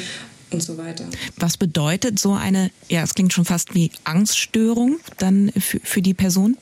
Und 0.50 0.62
so 0.62 0.78
weiter. 0.78 1.04
Was 1.36 1.56
bedeutet 1.56 2.18
so 2.18 2.34
eine, 2.34 2.70
ja, 2.88 3.02
es 3.02 3.14
klingt 3.14 3.32
schon 3.32 3.44
fast 3.44 3.74
wie 3.74 3.90
Angststörung 4.04 4.98
dann 5.18 5.50
für, 5.58 5.80
für 5.80 6.02
die 6.02 6.14
Person? 6.14 6.56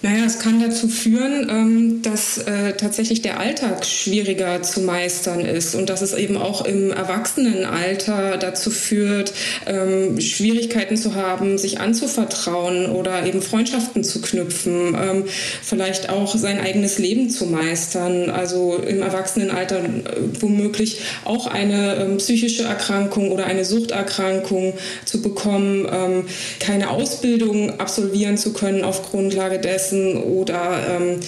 Naja, 0.00 0.24
es 0.24 0.38
kann 0.38 0.60
dazu 0.60 0.86
führen, 0.86 1.48
ähm, 1.50 2.02
dass 2.02 2.38
äh, 2.38 2.74
tatsächlich 2.74 3.20
der 3.20 3.40
Alltag 3.40 3.84
schwieriger 3.84 4.62
zu 4.62 4.82
meistern 4.82 5.40
ist 5.40 5.74
und 5.74 5.90
dass 5.90 6.02
es 6.02 6.14
eben 6.14 6.36
auch 6.36 6.64
im 6.64 6.92
Erwachsenenalter 6.92 8.36
dazu 8.36 8.70
führt, 8.70 9.32
ähm, 9.66 10.20
Schwierigkeiten 10.20 10.96
zu 10.96 11.16
haben, 11.16 11.58
sich 11.58 11.80
anzuvertrauen 11.80 12.86
oder 12.86 13.26
eben 13.26 13.42
Freundschaften 13.42 14.04
zu 14.04 14.20
knüpfen, 14.20 14.96
ähm, 14.96 15.24
vielleicht 15.62 16.10
auch 16.10 16.36
sein 16.36 16.60
eigenes 16.60 16.98
Leben 16.98 17.28
zu 17.28 17.46
meistern. 17.46 18.30
Also 18.30 18.76
im 18.76 19.02
Erwachsenenalter 19.02 19.78
äh, 19.78 19.90
womöglich 20.38 21.00
auch 21.24 21.48
eine 21.48 22.14
psychische 22.18 22.62
Erkrankung 22.62 23.32
oder 23.32 23.46
eine 23.46 23.64
Suchterkrankung 23.64 24.74
zu 25.04 25.22
bekommen, 25.22 26.26
keine 26.60 26.90
Ausbildung 26.90 27.80
absolvieren 27.80 28.36
zu 28.36 28.52
können 28.52 28.84
auf 28.84 29.10
Grundlage 29.10 29.58
dessen 29.58 29.87
vergessen 29.88 30.16
oder 30.16 31.00
ähm, 31.00 31.20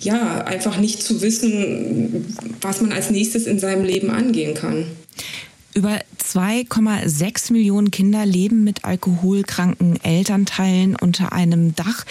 ja, 0.00 0.44
einfach 0.44 0.78
nicht 0.78 1.02
zu 1.02 1.20
wissen, 1.20 2.34
was 2.60 2.80
man 2.80 2.92
als 2.92 3.10
nächstes 3.10 3.46
in 3.46 3.58
seinem 3.58 3.84
Leben 3.84 4.10
angehen 4.10 4.54
kann. 4.54 4.86
Über 5.74 6.00
2,6 6.24 7.52
Millionen 7.52 7.90
Kinder 7.90 8.26
leben 8.26 8.64
mit 8.64 8.84
alkoholkranken 8.84 10.02
Elternteilen 10.02 10.96
unter 10.96 11.32
einem 11.32 11.74
Dach. 11.74 12.04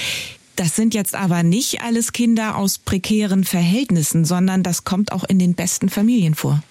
Das 0.55 0.75
sind 0.75 0.93
jetzt 0.93 1.15
aber 1.15 1.43
nicht 1.43 1.81
alles 1.81 2.11
Kinder 2.13 2.57
aus 2.57 2.77
prekären 2.77 3.43
Verhältnissen, 3.43 4.23
sondern 4.23 4.61
das 4.61 4.83
kommt 4.83 5.11
auch 5.11 5.23
in 5.23 5.39
den 5.39 5.55
besten 5.55 5.89
Familien 5.89 6.35
vor. 6.35 6.61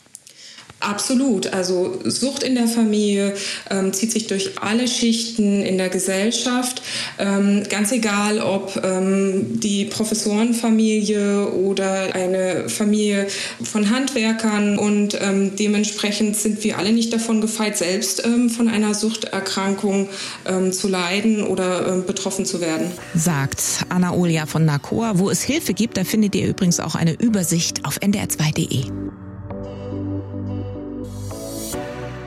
Absolut. 0.80 1.52
Also 1.52 1.98
Sucht 2.04 2.44
in 2.44 2.54
der 2.54 2.68
Familie 2.68 3.34
ähm, 3.68 3.92
zieht 3.92 4.12
sich 4.12 4.28
durch 4.28 4.60
alle 4.60 4.86
Schichten 4.86 5.62
in 5.62 5.76
der 5.76 5.88
Gesellschaft. 5.88 6.82
Ähm, 7.18 7.64
ganz 7.68 7.90
egal, 7.90 8.38
ob 8.40 8.80
ähm, 8.84 9.58
die 9.60 9.86
Professorenfamilie 9.86 11.50
oder 11.50 12.14
eine 12.14 12.68
Familie 12.68 13.26
von 13.62 13.90
Handwerkern. 13.90 14.78
Und 14.78 15.18
ähm, 15.20 15.56
dementsprechend 15.56 16.36
sind 16.36 16.62
wir 16.62 16.78
alle 16.78 16.92
nicht 16.92 17.12
davon 17.12 17.40
gefeit, 17.40 17.76
selbst 17.76 18.24
ähm, 18.24 18.48
von 18.48 18.68
einer 18.68 18.94
Suchterkrankung 18.94 20.08
ähm, 20.46 20.72
zu 20.72 20.86
leiden 20.86 21.42
oder 21.42 22.02
betroffen 22.06 22.46
zu 22.46 22.60
werden. 22.60 22.92
Sagt 23.14 23.84
Anna 23.88 24.12
Olia 24.12 24.46
von 24.46 24.64
NACOA. 24.64 25.18
Wo 25.18 25.28
es 25.28 25.42
Hilfe 25.42 25.74
gibt, 25.74 25.96
da 25.96 26.04
findet 26.04 26.36
ihr 26.36 26.46
übrigens 26.46 26.78
auch 26.78 26.94
eine 26.94 27.14
Übersicht 27.14 27.84
auf 27.84 27.98
ndr2.de. 27.98 29.27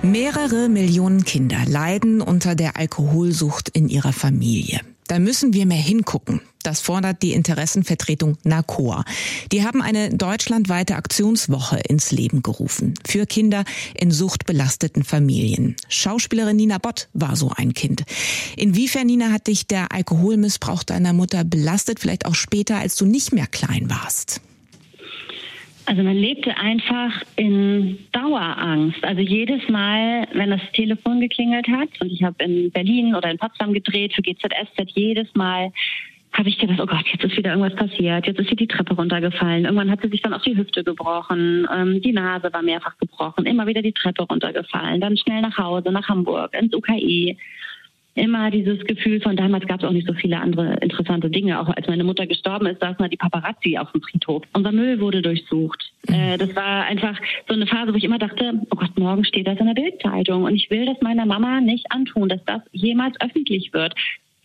Mehrere 0.03 0.67
Millionen 0.67 1.25
Kinder 1.25 1.63
leiden 1.67 2.21
unter 2.21 2.55
der 2.55 2.75
Alkoholsucht 2.75 3.69
in 3.69 3.87
ihrer 3.87 4.13
Familie. 4.13 4.81
Da 5.05 5.19
müssen 5.19 5.53
wir 5.53 5.67
mehr 5.67 5.77
hingucken. 5.77 6.41
Das 6.63 6.81
fordert 6.81 7.21
die 7.21 7.33
Interessenvertretung 7.33 8.37
NACOA. 8.43 9.05
Die 9.51 9.63
haben 9.63 9.83
eine 9.83 10.09
deutschlandweite 10.09 10.95
Aktionswoche 10.95 11.77
ins 11.87 12.09
Leben 12.11 12.41
gerufen 12.41 12.95
für 13.05 13.27
Kinder 13.27 13.63
in 13.93 14.09
suchtbelasteten 14.09 15.03
Familien. 15.03 15.75
Schauspielerin 15.87 16.55
Nina 16.55 16.79
Bott 16.79 17.07
war 17.13 17.35
so 17.35 17.51
ein 17.55 17.75
Kind. 17.75 18.03
Inwiefern, 18.57 19.05
Nina, 19.05 19.31
hat 19.31 19.45
dich 19.45 19.67
der 19.67 19.91
Alkoholmissbrauch 19.91 20.81
deiner 20.81 21.13
Mutter 21.13 21.43
belastet, 21.43 21.99
vielleicht 21.99 22.25
auch 22.25 22.35
später, 22.35 22.77
als 22.77 22.95
du 22.95 23.05
nicht 23.05 23.33
mehr 23.33 23.47
klein 23.47 23.87
warst? 23.89 24.41
Also 25.85 26.03
man 26.03 26.15
lebte 26.15 26.55
einfach 26.57 27.23
in 27.35 27.99
Dauerangst. 28.11 29.03
Also 29.03 29.21
jedes 29.21 29.67
Mal, 29.67 30.27
wenn 30.33 30.51
das 30.51 30.61
Telefon 30.73 31.19
geklingelt 31.19 31.67
hat, 31.67 31.89
und 31.99 32.11
ich 32.11 32.23
habe 32.23 32.43
in 32.43 32.71
Berlin 32.71 33.15
oder 33.15 33.31
in 33.31 33.37
Potsdam 33.37 33.73
gedreht 33.73 34.13
für 34.13 34.21
GZSZ, 34.21 34.91
jedes 34.93 35.33
Mal 35.35 35.71
habe 36.33 36.47
ich 36.47 36.57
gedacht, 36.57 36.79
oh 36.79 36.85
Gott, 36.85 37.05
jetzt 37.11 37.23
ist 37.25 37.35
wieder 37.35 37.51
irgendwas 37.51 37.75
passiert, 37.75 38.25
jetzt 38.25 38.39
ist 38.39 38.49
sie 38.49 38.55
die 38.55 38.67
Treppe 38.67 38.95
runtergefallen. 38.95 39.65
Irgendwann 39.65 39.91
hat 39.91 40.01
sie 40.01 40.07
sich 40.07 40.21
dann 40.21 40.33
auf 40.33 40.43
die 40.43 40.55
Hüfte 40.55 40.83
gebrochen, 40.83 41.67
ähm, 41.73 42.01
die 42.01 42.13
Nase 42.13 42.53
war 42.53 42.61
mehrfach 42.61 42.97
gebrochen, 42.97 43.45
immer 43.45 43.67
wieder 43.67 43.81
die 43.81 43.91
Treppe 43.91 44.23
runtergefallen, 44.23 45.01
dann 45.01 45.17
schnell 45.17 45.41
nach 45.41 45.57
Hause, 45.57 45.91
nach 45.91 46.07
Hamburg, 46.07 46.53
ins 46.53 46.73
UKI. 46.73 47.37
Immer 48.15 48.51
dieses 48.51 48.83
Gefühl 48.85 49.21
von 49.21 49.37
damals 49.37 49.65
gab 49.67 49.79
es 49.79 49.85
auch 49.87 49.91
nicht 49.91 50.07
so 50.07 50.13
viele 50.13 50.39
andere 50.39 50.75
interessante 50.81 51.29
Dinge. 51.29 51.59
Auch 51.59 51.69
als 51.69 51.87
meine 51.87 52.03
Mutter 52.03 52.27
gestorben 52.27 52.65
ist, 52.65 52.81
saßen 52.81 52.97
da 52.99 53.07
die 53.07 53.17
Paparazzi 53.17 53.77
auf 53.77 53.91
dem 53.93 54.01
Friedhof. 54.01 54.43
Unser 54.53 54.71
Müll 54.71 54.99
wurde 54.99 55.21
durchsucht. 55.21 55.93
Mhm. 56.07 56.13
Äh, 56.13 56.37
das 56.37 56.55
war 56.55 56.85
einfach 56.85 57.17
so 57.47 57.53
eine 57.53 57.67
Phase, 57.67 57.93
wo 57.93 57.97
ich 57.97 58.03
immer 58.03 58.19
dachte, 58.19 58.53
oh 58.69 58.75
Gott, 58.75 58.97
morgen 58.99 59.23
steht 59.23 59.47
das 59.47 59.59
in 59.59 59.67
der 59.67 59.73
Bildzeitung. 59.73 60.43
Und 60.43 60.55
ich 60.55 60.69
will 60.69 60.85
das 60.85 61.01
meiner 61.01 61.25
Mama 61.25 61.61
nicht 61.61 61.85
antun, 61.91 62.27
dass 62.27 62.43
das 62.45 62.61
jemals 62.71 63.19
öffentlich 63.21 63.73
wird 63.73 63.95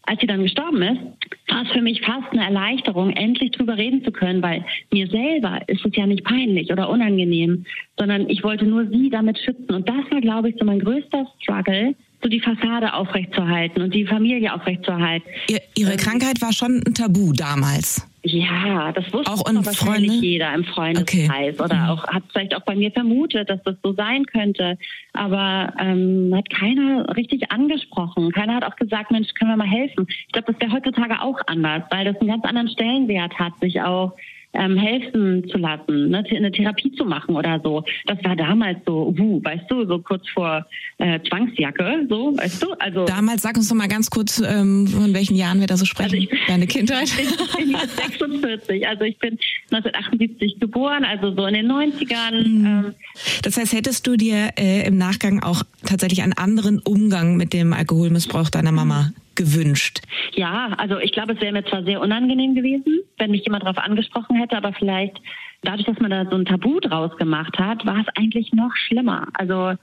als 0.06 0.20
sie 0.20 0.26
dann 0.26 0.42
gestorben 0.42 0.82
ist, 0.82 1.00
war 1.49 1.62
es 1.62 1.73
für 1.73 1.82
mich 1.82 2.00
fast 2.00 2.32
eine 2.32 2.44
Erleichterung, 2.44 3.11
endlich 3.11 3.50
drüber 3.50 3.76
reden 3.76 4.04
zu 4.04 4.12
können, 4.12 4.40
weil 4.42 4.64
mir 4.92 5.08
selber 5.08 5.61
ist 5.66 5.85
es 5.85 5.96
ja 5.96 6.06
nicht 6.06 6.25
peinlich 6.25 6.70
oder 6.73 6.88
unangenehm, 6.88 7.66
sondern 7.99 8.28
ich 8.30 8.42
wollte 8.42 8.66
nur 8.66 8.87
sie 8.87 9.11
damit 9.11 9.38
schützen. 9.38 9.75
Und 9.75 9.88
das 9.88 10.11
war, 10.11 10.20
glaube 10.20 10.49
ich, 10.49 10.56
so 10.58 10.64
mein 10.64 10.78
größter 10.78 11.26
Struggle, 11.42 11.94
so 12.23 12.28
die 12.28 12.40
Fassade 12.40 12.94
aufrechtzuerhalten 12.94 13.82
und 13.82 13.94
die 13.94 14.06
Familie 14.06 14.54
aufrechtzuerhalten. 14.54 15.28
Ihr, 15.49 15.61
ihre 15.75 15.92
ähm, 15.92 15.99
Krankheit 15.99 16.40
war 16.40 16.52
schon 16.52 16.82
ein 16.87 16.94
Tabu 16.94 17.32
damals. 17.32 18.06
Ja, 18.28 18.90
das 18.90 19.12
wusste 19.12 19.30
auch 19.30 19.44
wahrscheinlich 19.44 20.11
Freunde? 20.11 20.26
jeder 20.26 20.52
im 20.52 20.64
Freundeskreis 20.64 21.54
okay. 21.54 21.62
oder 21.62 21.76
mhm. 21.76 21.88
auch 21.90 22.06
hat 22.08 22.25
vielleicht 22.32 22.56
auch 22.56 22.62
bei 22.62 22.75
mir 22.75 22.90
vermutet, 22.90 23.49
dass 23.49 23.62
das 23.62 23.76
so 23.85 23.92
sein 23.92 24.26
könnte. 24.26 24.78
Aber 25.12 25.73
ähm, 25.78 26.32
hat 26.35 26.50
keiner 26.50 27.16
richtig 27.16 27.52
angesprochen. 27.52 28.32
Keiner 28.32 28.56
hat 28.56 28.64
auch 28.64 28.75
gesagt, 28.75 29.12
Mensch, 29.12 29.32
können 29.35 29.52
wir 29.52 29.56
mal 29.56 29.68
helfen. 29.68 30.06
Ich 30.08 30.32
glaube, 30.32 30.52
das 30.52 30.61
wäre 30.61 30.73
heutzutage 30.73 31.23
auch 31.23 31.38
anders, 31.46 31.85
weil 31.90 32.04
das 32.04 32.16
einen 32.20 32.30
ganz 32.30 32.44
anderen 32.44 32.68
Stellenwert 32.68 33.38
hat, 33.38 33.52
sich 33.61 33.80
auch 33.80 34.16
ähm, 34.56 34.76
helfen 34.76 35.48
zu 35.50 35.58
lassen, 35.58 36.10
ne, 36.10 36.25
eine 36.28 36.50
Therapie 36.50 36.92
zu 36.92 37.04
machen 37.04 37.36
oder 37.36 37.60
so. 37.62 37.84
Das 38.06 38.22
war 38.25 38.36
damals 38.36 38.78
so, 38.86 39.14
uh, 39.18 39.44
weißt 39.44 39.64
du, 39.68 39.86
so 39.86 39.98
kurz 39.98 40.28
vor 40.30 40.64
äh, 40.98 41.20
Zwangsjacke, 41.28 42.06
so, 42.08 42.36
weißt 42.36 42.62
du? 42.62 42.72
Also 42.78 43.04
damals, 43.04 43.42
sag 43.42 43.56
uns 43.56 43.68
doch 43.68 43.76
mal 43.76 43.88
ganz 43.88 44.10
kurz, 44.10 44.42
ähm, 44.46 44.86
von 44.86 45.14
welchen 45.14 45.36
Jahren 45.36 45.60
wir 45.60 45.66
da 45.66 45.76
so 45.76 45.84
sprechen, 45.84 46.14
also 46.14 46.28
ich, 46.32 46.46
deine 46.46 46.66
Kindheit. 46.66 47.12
Ich 47.16 47.56
bin, 47.56 47.70
ich 47.70 48.18
bin 48.18 48.40
46, 48.40 48.88
also 48.88 49.04
ich 49.04 49.18
bin 49.18 49.38
1978 49.70 50.60
geboren, 50.60 51.04
also 51.04 51.34
so 51.34 51.46
in 51.46 51.54
den 51.54 51.70
90ern. 51.70 52.48
Mhm. 52.48 52.66
Ähm. 52.66 52.94
Das 53.42 53.56
heißt, 53.56 53.72
hättest 53.72 54.06
du 54.06 54.16
dir 54.16 54.50
äh, 54.58 54.86
im 54.86 54.98
Nachgang 54.98 55.42
auch 55.42 55.62
tatsächlich 55.84 56.22
einen 56.22 56.32
anderen 56.32 56.78
Umgang 56.78 57.36
mit 57.36 57.52
dem 57.52 57.72
Alkoholmissbrauch 57.72 58.50
deiner 58.50 58.72
Mama 58.72 59.12
gewünscht? 59.37 60.00
Ja, 60.35 60.75
also 60.78 60.99
ich 60.99 61.12
glaube, 61.12 61.35
es 61.35 61.40
wäre 61.40 61.52
mir 61.52 61.64
zwar 61.64 61.85
sehr 61.85 62.00
unangenehm 62.00 62.55
gewesen, 62.55 63.00
wenn 63.19 63.31
mich 63.31 63.45
jemand 63.45 63.64
darauf 63.64 63.78
angesprochen 63.78 64.37
hätte, 64.37 64.57
aber 64.57 64.73
vielleicht 64.73 65.21
dadurch, 65.62 65.87
dass 65.87 65.99
man 66.00 66.11
da 66.11 66.26
so 66.28 66.37
ein 66.37 66.45
Tabu 66.45 66.81
draus 66.81 67.16
gemacht 67.16 67.59
hat, 67.59 67.87
war 67.87 68.00
es 68.00 68.07
eigentlich 68.16 68.52
noch 68.52 68.75
schlimmer. 68.75 69.28
Also 69.35 69.75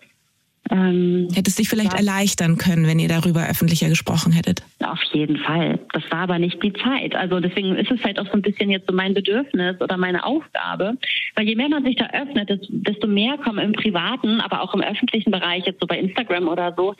ähm, 0.72 1.28
Hättest 1.34 1.60
dich 1.60 1.68
vielleicht 1.68 1.92
ja. 1.92 2.00
erleichtern 2.00 2.58
können, 2.58 2.88
wenn 2.88 2.98
ihr 2.98 3.10
darüber 3.10 3.48
öffentlicher 3.50 3.90
gesprochen 3.90 4.32
hättet? 4.32 4.64
Auf 4.82 5.02
jeden 5.12 5.38
Fall. 5.38 5.80
Das 5.92 6.04
war 6.10 6.20
aber 6.20 6.40
nicht 6.40 6.64
die 6.64 6.72
Zeit. 6.72 7.16
Also 7.16 7.42
deswegen 7.42 7.76
ist 7.76 7.92
es 7.92 8.02
halt 8.04 8.18
auch 8.18 8.28
so 8.28 8.34
ein 8.34 8.42
bisschen 8.42 8.70
jetzt 8.70 8.88
so 8.88 8.96
mein 8.96 9.14
Bedürfnis 9.14 9.80
oder 9.82 9.98
meine 9.98 10.26
Aufgabe. 10.26 10.94
Weil 11.36 11.48
je 11.48 11.56
mehr 11.56 11.68
man 11.68 11.84
sich 11.84 11.98
da 11.98 12.08
öffnet, 12.14 12.50
desto 12.70 13.08
mehr 13.08 13.38
kommen 13.38 13.60
im 13.60 13.74
privaten, 13.74 14.40
aber 14.40 14.62
auch 14.62 14.74
im 14.74 14.82
öffentlichen 14.82 15.32
Bereich, 15.32 15.66
jetzt 15.66 15.82
so 15.82 15.88
bei 15.88 16.00
Instagram 16.00 16.48
oder 16.48 16.74
so, 16.78 16.96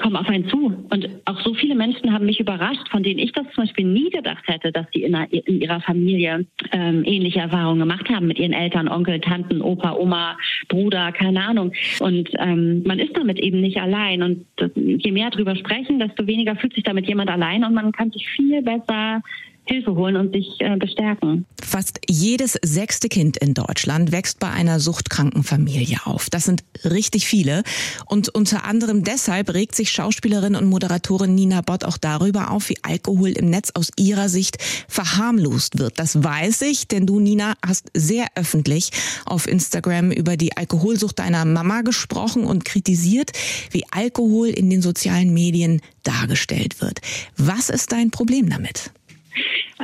kommen 0.00 0.16
auf 0.16 0.28
einen 0.28 0.48
zu. 0.48 0.86
Und 0.90 1.08
auch 1.24 1.40
so 1.40 1.54
viele 1.54 1.74
Menschen 1.74 2.12
haben 2.12 2.26
mich 2.26 2.40
überrascht, 2.40 2.88
von 2.90 3.02
denen 3.02 3.18
ich 3.18 3.32
das 3.32 3.44
zum 3.54 3.64
Beispiel 3.64 3.86
nie 3.86 4.10
gedacht 4.10 4.44
hätte, 4.46 4.72
dass 4.72 4.88
die 4.90 5.02
in, 5.02 5.14
einer, 5.14 5.32
in 5.32 5.60
ihrer 5.60 5.80
Familie 5.80 6.46
ähm, 6.72 7.02
ähnliche 7.04 7.40
Erfahrungen 7.40 7.80
gemacht 7.80 8.08
haben 8.08 8.26
mit 8.26 8.38
ihren 8.38 8.52
Eltern, 8.52 8.88
Onkel, 8.88 9.20
Tanten, 9.20 9.60
Opa, 9.62 9.94
Oma, 9.94 10.36
Bruder, 10.68 11.12
keine 11.12 11.42
Ahnung. 11.42 11.72
Und 12.00 12.28
ähm, 12.38 12.82
man 12.84 12.98
ist 12.98 13.16
damit 13.16 13.38
eben 13.38 13.60
nicht 13.60 13.78
allein. 13.78 14.22
Und 14.22 14.46
je 14.76 15.12
mehr 15.12 15.30
darüber 15.30 15.56
sprechen, 15.56 15.98
desto 15.98 16.26
weniger 16.26 16.56
fühlt 16.56 16.74
sich 16.74 16.84
damit 16.84 17.06
jemand 17.06 17.30
allein 17.30 17.64
und 17.64 17.74
man 17.74 17.92
kann 17.92 18.10
sich 18.10 18.28
viel 18.28 18.62
besser 18.62 19.22
Hilfe 19.66 19.94
holen 19.96 20.16
und 20.16 20.32
sich 20.32 20.60
äh, 20.60 20.76
bestärken. 20.76 21.44
Fast 21.60 22.00
jedes 22.08 22.56
sechste 22.62 23.08
Kind 23.08 23.36
in 23.36 23.52
Deutschland 23.52 24.12
wächst 24.12 24.38
bei 24.38 24.48
einer 24.48 24.78
suchtkranken 24.78 25.42
Familie 25.42 25.98
auf. 26.04 26.30
Das 26.30 26.44
sind 26.44 26.62
richtig 26.84 27.26
viele. 27.26 27.64
Und 28.06 28.28
unter 28.28 28.64
anderem 28.64 29.02
deshalb 29.02 29.52
regt 29.52 29.74
sich 29.74 29.90
Schauspielerin 29.90 30.54
und 30.54 30.66
Moderatorin 30.66 31.34
Nina 31.34 31.62
Bott 31.62 31.84
auch 31.84 31.98
darüber 31.98 32.52
auf, 32.52 32.68
wie 32.68 32.78
Alkohol 32.82 33.30
im 33.30 33.50
Netz 33.50 33.72
aus 33.74 33.90
ihrer 33.98 34.28
Sicht 34.28 34.58
verharmlost 34.88 35.78
wird. 35.78 35.98
Das 35.98 36.22
weiß 36.22 36.62
ich, 36.62 36.86
denn 36.86 37.06
du, 37.06 37.18
Nina, 37.18 37.54
hast 37.64 37.90
sehr 37.92 38.26
öffentlich 38.36 38.90
auf 39.24 39.48
Instagram 39.48 40.12
über 40.12 40.36
die 40.36 40.56
Alkoholsucht 40.56 41.18
deiner 41.18 41.44
Mama 41.44 41.82
gesprochen 41.82 42.44
und 42.44 42.64
kritisiert, 42.64 43.32
wie 43.72 43.84
Alkohol 43.90 44.48
in 44.48 44.70
den 44.70 44.82
sozialen 44.82 45.34
Medien 45.34 45.80
dargestellt 46.04 46.80
wird. 46.80 47.00
Was 47.36 47.68
ist 47.68 47.90
dein 47.90 48.10
Problem 48.10 48.48
damit? 48.48 48.92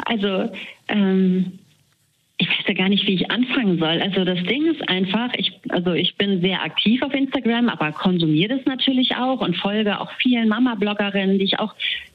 Also 0.07 0.51
ähm, 0.89 1.59
ich 2.39 2.49
weiß 2.49 2.67
ja 2.67 2.75
gar 2.75 2.89
nicht, 2.89 3.07
wie 3.07 3.15
ich 3.15 3.31
anfangen 3.31 3.79
soll. 3.79 4.03
Also 4.03 4.25
das 4.25 4.43
Ding 4.45 4.67
ist 4.67 4.89
einfach, 4.89 5.33
ich, 5.35 5.53
also 5.69 5.93
ich 5.93 6.17
bin 6.17 6.41
sehr 6.41 6.63
aktiv 6.63 7.01
auf 7.03 7.15
Instagram, 7.15 7.69
aber 7.69 7.93
konsumiere 7.93 8.57
das 8.57 8.67
natürlich 8.67 9.15
auch 9.15 9.41
und 9.41 9.57
folge 9.57 10.01
auch 10.01 10.11
vielen 10.19 10.49
Mama-Bloggerinnen, 10.49 11.39
die 11.39 11.45
ich 11.45 11.61
auch 11.61 11.75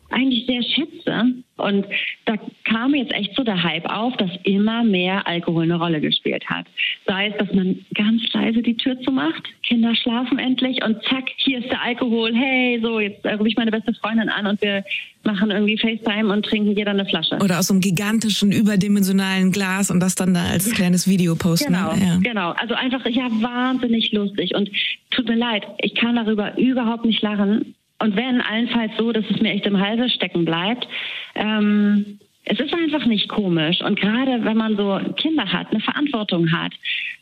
eigentlich 0.09 0.45
sehr 0.45 0.63
schätze. 0.63 1.33
Und 1.57 1.85
da 2.25 2.35
kam 2.65 2.93
jetzt 2.93 3.13
echt 3.13 3.35
so 3.35 3.43
der 3.43 3.61
Hype 3.61 3.85
auf, 3.85 4.15
dass 4.17 4.29
immer 4.43 4.83
mehr 4.83 5.25
Alkohol 5.27 5.63
eine 5.63 5.75
Rolle 5.75 5.99
gespielt 5.99 6.45
hat. 6.47 6.67
Sei 7.05 7.27
es, 7.27 7.37
dass 7.37 7.53
man 7.53 7.83
ganz 7.95 8.21
leise 8.31 8.61
die 8.61 8.77
Tür 8.77 8.99
zumacht, 9.01 9.43
Kinder 9.63 9.95
schlafen 9.95 10.37
endlich 10.37 10.83
und 10.83 11.01
zack, 11.03 11.25
hier 11.37 11.59
ist 11.59 11.69
der 11.71 11.81
Alkohol. 11.81 12.33
Hey, 12.35 12.79
so, 12.81 12.99
jetzt 12.99 13.25
rufe 13.25 13.47
ich 13.47 13.57
meine 13.57 13.71
beste 13.71 13.93
Freundin 13.95 14.29
an 14.29 14.45
und 14.45 14.61
wir 14.61 14.83
machen 15.23 15.49
irgendwie 15.49 15.77
FaceTime 15.77 16.31
und 16.31 16.45
trinken 16.45 16.77
jeder 16.77 16.91
eine 16.91 17.05
Flasche. 17.05 17.37
Oder 17.43 17.59
aus 17.59 17.67
so 17.67 17.73
einem 17.73 17.81
gigantischen, 17.81 18.51
überdimensionalen 18.51 19.51
Glas 19.51 19.89
und 19.89 19.99
das 19.99 20.15
dann 20.15 20.33
da 20.33 20.45
als 20.45 20.71
kleines 20.71 21.07
Video 21.07 21.35
posten. 21.35 21.73
Genau, 21.73 21.95
ne? 21.95 22.05
ja. 22.05 22.17
genau. 22.21 22.51
Also 22.51 22.75
einfach, 22.75 23.05
ja, 23.07 23.27
wahnsinnig 23.41 24.11
lustig. 24.11 24.53
Und 24.55 24.69
tut 25.09 25.27
mir 25.27 25.35
leid, 25.35 25.65
ich 25.79 25.95
kann 25.95 26.15
darüber 26.15 26.57
überhaupt 26.57 27.05
nicht 27.05 27.21
lachen. 27.21 27.75
Und 27.99 28.15
wenn 28.15 28.41
allenfalls 28.41 28.91
so, 28.97 29.11
dass 29.11 29.25
es 29.29 29.41
mir 29.41 29.53
echt 29.53 29.65
im 29.65 29.79
Halse 29.79 30.09
stecken 30.09 30.45
bleibt, 30.45 30.87
ähm, 31.35 32.19
es 32.45 32.59
ist 32.59 32.73
einfach 32.73 33.05
nicht 33.05 33.27
komisch. 33.27 33.81
Und 33.81 33.99
gerade 33.99 34.45
wenn 34.45 34.57
man 34.57 34.77
so 34.77 34.99
Kinder 35.17 35.51
hat, 35.51 35.71
eine 35.71 35.81
Verantwortung 35.81 36.51
hat, 36.51 36.73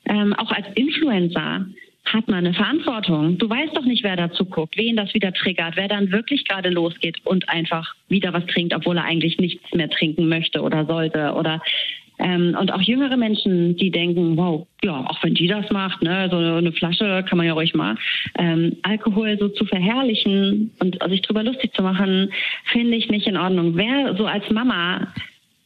ähm, 0.06 0.34
auch 0.34 0.52
als 0.52 0.68
Influencer, 0.76 1.66
hat 2.06 2.28
man 2.28 2.46
eine 2.46 2.54
Verantwortung. 2.54 3.38
Du 3.38 3.50
weißt 3.50 3.76
doch 3.76 3.86
nicht, 3.86 4.04
wer 4.04 4.16
dazu 4.16 4.46
guckt, 4.46 4.78
wen 4.78 4.96
das 4.96 5.14
wieder 5.14 5.34
triggert, 5.34 5.76
wer 5.76 5.88
dann 5.88 6.12
wirklich 6.12 6.46
gerade 6.46 6.70
losgeht 6.70 7.18
und 7.24 7.50
einfach 7.50 7.96
wieder 8.10 8.32
was 8.32 8.46
trinkt, 8.46 8.76
obwohl 8.76 8.98
er 8.98 9.06
eigentlich 9.06 9.40
nichts 9.40 9.74
mehr 9.74 9.90
trinken 9.90 10.28
möchte 10.28 10.62
oder 10.62 10.86
sollte. 10.86 11.34
Oder 11.34 11.62
ähm, 12.20 12.56
und 12.60 12.72
auch 12.72 12.82
jüngere 12.82 13.18
Menschen, 13.18 13.76
die 13.78 13.92
denken, 13.92 14.38
wow, 14.38 14.68
ja, 14.84 15.06
auch 15.08 15.22
wenn 15.24 15.34
die 15.34 15.48
das 15.48 15.70
macht, 15.72 16.02
ne, 16.02 16.28
so 16.32 16.38
eine 16.38 16.72
Flasche 16.72 17.24
kann 17.28 17.38
man 17.38 17.48
ja 17.48 17.54
ruhig 17.54 17.74
mal. 17.74 17.96
Ähm, 18.38 18.78
Alkohol 18.84 19.38
so 19.40 19.50
zu 19.50 19.66
verherrlichen 19.66 20.72
und 20.80 20.98
sich 21.10 21.22
drüber 21.22 21.44
lustig 21.44 21.74
zu 21.74 21.84
machen, 21.84 22.32
finde 22.66 22.96
ich 22.96 23.10
nicht 23.10 23.28
in 23.28 23.38
Ordnung. 23.38 23.76
Wer 23.76 24.16
so 24.16 24.26
als 24.26 24.50
Mama 24.50 25.08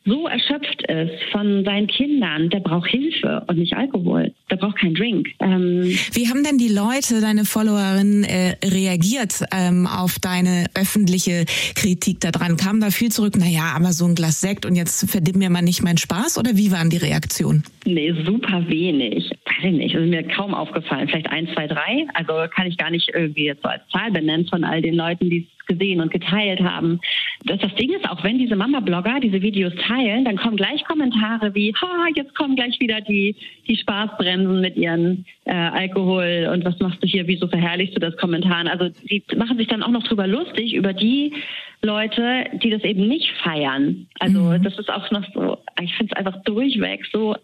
so 0.05 0.27
erschöpft 0.27 0.81
ist 0.87 1.23
von 1.31 1.63
seinen 1.65 1.87
Kindern, 1.87 2.49
der 2.49 2.59
braucht 2.61 2.89
Hilfe 2.89 3.43
und 3.47 3.57
nicht 3.57 3.75
Alkohol. 3.75 4.33
Der 4.49 4.55
braucht 4.55 4.77
keinen 4.77 4.95
Drink. 4.95 5.27
Ähm 5.39 5.83
Wie 6.13 6.27
haben 6.29 6.43
denn 6.43 6.57
die 6.57 6.69
Leute, 6.69 7.21
deine 7.21 7.45
Followerinnen, 7.45 8.23
äh, 8.23 8.55
reagiert 8.63 9.43
ähm, 9.53 9.87
auf 9.87 10.17
deine 10.19 10.65
öffentliche 10.73 11.45
Kritik 11.75 12.21
daran? 12.21 12.57
Kam 12.57 12.79
da 12.79 12.91
viel 12.91 13.11
zurück, 13.11 13.37
naja, 13.37 13.73
aber 13.75 13.91
so 13.91 14.05
ein 14.05 14.15
Glas 14.15 14.41
Sekt 14.41 14.65
und 14.65 14.75
jetzt 14.75 15.09
verdirb 15.09 15.35
mir 15.35 15.49
mal 15.49 15.61
nicht 15.61 15.83
meinen 15.83 15.97
Spaß? 15.97 16.37
Oder 16.37 16.55
wie 16.55 16.71
waren 16.71 16.89
die 16.89 16.97
Reaktionen? 16.97 17.63
Nee, 17.85 18.13
super 18.25 18.67
wenig. 18.67 19.29
weiß 19.45 19.65
ich 19.65 19.71
nicht, 19.71 19.95
also 19.95 20.07
mir 20.07 20.23
kaum 20.23 20.53
aufgefallen. 20.53 21.07
Vielleicht 21.07 21.29
ein, 21.29 21.47
zwei, 21.53 21.67
drei. 21.67 22.05
Also 22.13 22.33
kann 22.53 22.67
ich 22.67 22.77
gar 22.77 22.89
nicht 22.89 23.09
irgendwie 23.13 23.45
jetzt 23.45 23.63
so 23.63 23.69
als 23.69 23.81
Zahl 23.91 24.11
benennen 24.11 24.47
von 24.47 24.63
all 24.63 24.81
den 24.81 24.95
Leuten, 24.95 25.29
die 25.29 25.47
es 25.51 25.58
gesehen 25.69 26.01
und 26.01 26.11
geteilt 26.11 26.59
haben. 26.59 26.99
Das, 27.45 27.59
das 27.59 27.73
Ding 27.75 27.93
ist, 27.93 28.09
auch 28.09 28.21
wenn 28.23 28.37
diese 28.37 28.57
Mama-Blogger 28.57 29.19
diese 29.21 29.41
Videos 29.41 29.73
teilen, 29.87 30.25
dann 30.25 30.35
kommen 30.35 30.57
gleich 30.57 30.83
Kommentare 30.83 31.55
wie, 31.55 31.73
ha, 31.73 32.07
jetzt 32.15 32.35
kommen 32.35 32.57
gleich 32.57 32.77
wieder 32.81 32.99
die, 32.99 33.35
die 33.67 33.77
Spaßbremsen 33.77 34.59
mit 34.59 34.75
ihren 34.75 35.25
äh, 35.45 35.53
Alkohol 35.53 36.49
und 36.51 36.65
was 36.65 36.77
machst 36.79 37.01
du 37.01 37.07
hier, 37.07 37.27
wieso 37.27 37.47
verherrlichst 37.47 37.95
du 37.95 37.99
das 37.99 38.17
Kommentaren? 38.17 38.67
Also 38.67 38.89
die 39.09 39.23
machen 39.37 39.57
sich 39.57 39.67
dann 39.67 39.83
auch 39.83 39.91
noch 39.91 40.03
drüber 40.03 40.27
lustig, 40.27 40.73
über 40.73 40.91
die 40.91 41.33
Leute, 41.81 42.45
die 42.61 42.71
das 42.71 42.83
eben 42.83 43.07
nicht 43.07 43.31
feiern. 43.43 44.07
Also 44.19 44.39
mhm. 44.39 44.63
das 44.63 44.77
ist 44.77 44.91
auch 44.91 45.09
noch 45.11 45.23
so, 45.33 45.57
ich 45.81 45.95
finde 45.95 46.13
es 46.13 46.17
einfach 46.17 46.43
durchweg 46.43 47.05
so 47.11 47.35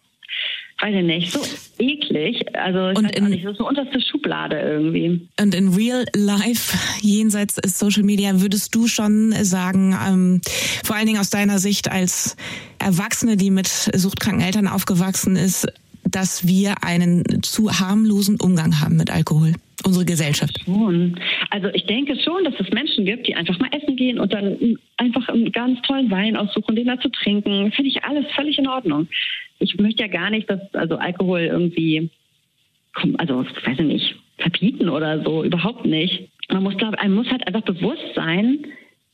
weiß 0.81 0.95
ich 0.95 1.03
nicht, 1.03 1.31
so 1.31 1.39
eklig. 1.79 2.43
Also 2.55 2.89
ich 2.89 2.97
und 2.97 3.11
in, 3.15 3.29
nicht, 3.29 3.45
das 3.45 3.53
ist 3.53 3.57
so 3.59 3.67
unterste 3.67 4.01
Schublade 4.01 4.59
irgendwie. 4.59 5.27
Und 5.39 5.55
in 5.55 5.69
real 5.69 6.05
life, 6.13 6.77
jenseits 7.01 7.55
Social 7.65 8.03
Media, 8.03 8.41
würdest 8.41 8.75
du 8.75 8.87
schon 8.87 9.31
sagen, 9.43 9.97
ähm, 10.05 10.41
vor 10.83 10.95
allen 10.95 11.07
Dingen 11.07 11.19
aus 11.19 11.29
deiner 11.29 11.59
Sicht 11.59 11.89
als 11.91 12.35
Erwachsene, 12.79 13.37
die 13.37 13.51
mit 13.51 13.67
suchtkranken 13.67 14.43
Eltern 14.43 14.67
aufgewachsen 14.67 15.35
ist, 15.37 15.67
dass 16.03 16.47
wir 16.47 16.83
einen 16.83 17.41
zu 17.41 17.71
harmlosen 17.71 18.39
Umgang 18.39 18.79
haben 18.81 18.97
mit 18.97 19.09
Alkohol? 19.09 19.53
Unsere 19.83 20.05
Gesellschaft. 20.05 20.59
Schon. 20.65 21.19
Also 21.51 21.67
ich 21.73 21.85
denke 21.85 22.17
schon, 22.19 22.43
dass 22.43 22.55
es 22.59 22.69
Menschen 22.71 23.05
gibt, 23.05 23.27
die 23.27 23.35
einfach 23.35 23.59
mal 23.59 23.69
essen 23.71 23.95
gehen 23.95 24.19
und 24.19 24.33
dann 24.33 24.77
einfach 24.97 25.29
einen 25.29 25.51
ganz 25.51 25.79
tollen 25.83 26.09
Wein 26.09 26.35
aussuchen, 26.35 26.75
den 26.75 26.87
da 26.87 26.99
zu 26.99 27.09
trinken. 27.09 27.71
Finde 27.71 27.89
ich 27.89 28.03
alles 28.03 28.25
völlig 28.35 28.57
in 28.57 28.67
Ordnung 28.67 29.07
ich 29.59 29.77
möchte 29.77 30.03
ja 30.03 30.07
gar 30.07 30.29
nicht, 30.29 30.49
dass 30.49 30.59
also 30.73 30.95
Alkohol 30.97 31.41
irgendwie, 31.41 32.09
also 33.17 33.45
weiß 33.45 33.79
ich 33.79 33.85
nicht, 33.85 34.15
verbieten 34.37 34.89
oder 34.89 35.23
so, 35.23 35.43
überhaupt 35.43 35.85
nicht. 35.85 36.29
Man 36.49 36.63
muss, 36.63 36.77
glaube 36.77 36.99
einem 36.99 37.15
muss 37.15 37.29
halt 37.29 37.47
einfach 37.47 37.63
bewusst 37.63 38.13
sein, 38.15 38.65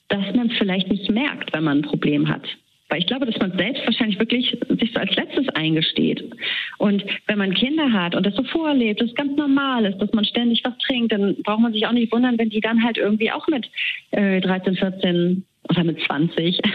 dass 0.10 0.36
man 0.36 0.50
es 0.50 0.58
vielleicht 0.58 0.90
nicht 0.90 1.10
merkt, 1.10 1.54
wenn 1.54 1.64
man 1.64 1.80
ein 1.80 1.84
Problem 1.84 2.28
hat. 2.28 2.44
Weil 2.90 3.00
ich 3.00 3.08
glaube, 3.08 3.26
dass 3.26 3.40
man 3.40 3.58
selbst 3.58 3.86
wahrscheinlich 3.86 4.20
wirklich 4.20 4.58
sich 4.68 4.92
so 4.92 5.00
als 5.00 5.16
letztes 5.16 5.48
eingesteht. 5.50 6.30
Und 6.78 7.06
wenn 7.26 7.38
man 7.38 7.54
Kinder 7.54 7.94
hat 7.94 8.16
und 8.16 8.26
das 8.26 8.36
so 8.36 8.44
vorlebt, 8.44 9.00
das 9.00 9.16
ganz 9.16 9.38
normal 9.38 9.86
ist, 9.86 10.00
dass 10.00 10.12
man 10.12 10.26
ständig 10.26 10.62
was 10.66 10.78
trinkt, 10.80 11.14
dann 11.14 11.38
braucht 11.44 11.62
man 11.62 11.72
sich 11.72 11.88
auch 11.88 11.94
nicht 11.94 12.12
wundern, 12.12 12.38
wenn 12.38 12.50
die 12.50 12.60
dann 12.60 12.84
halt 12.84 12.98
irgendwie 12.98 13.32
auch 13.32 13.48
mit 13.48 13.70
äh, 14.12 14.42
13, 14.42 14.76
14 14.76 15.46
oder 15.70 15.84
mit 15.84 16.02
20 16.02 16.60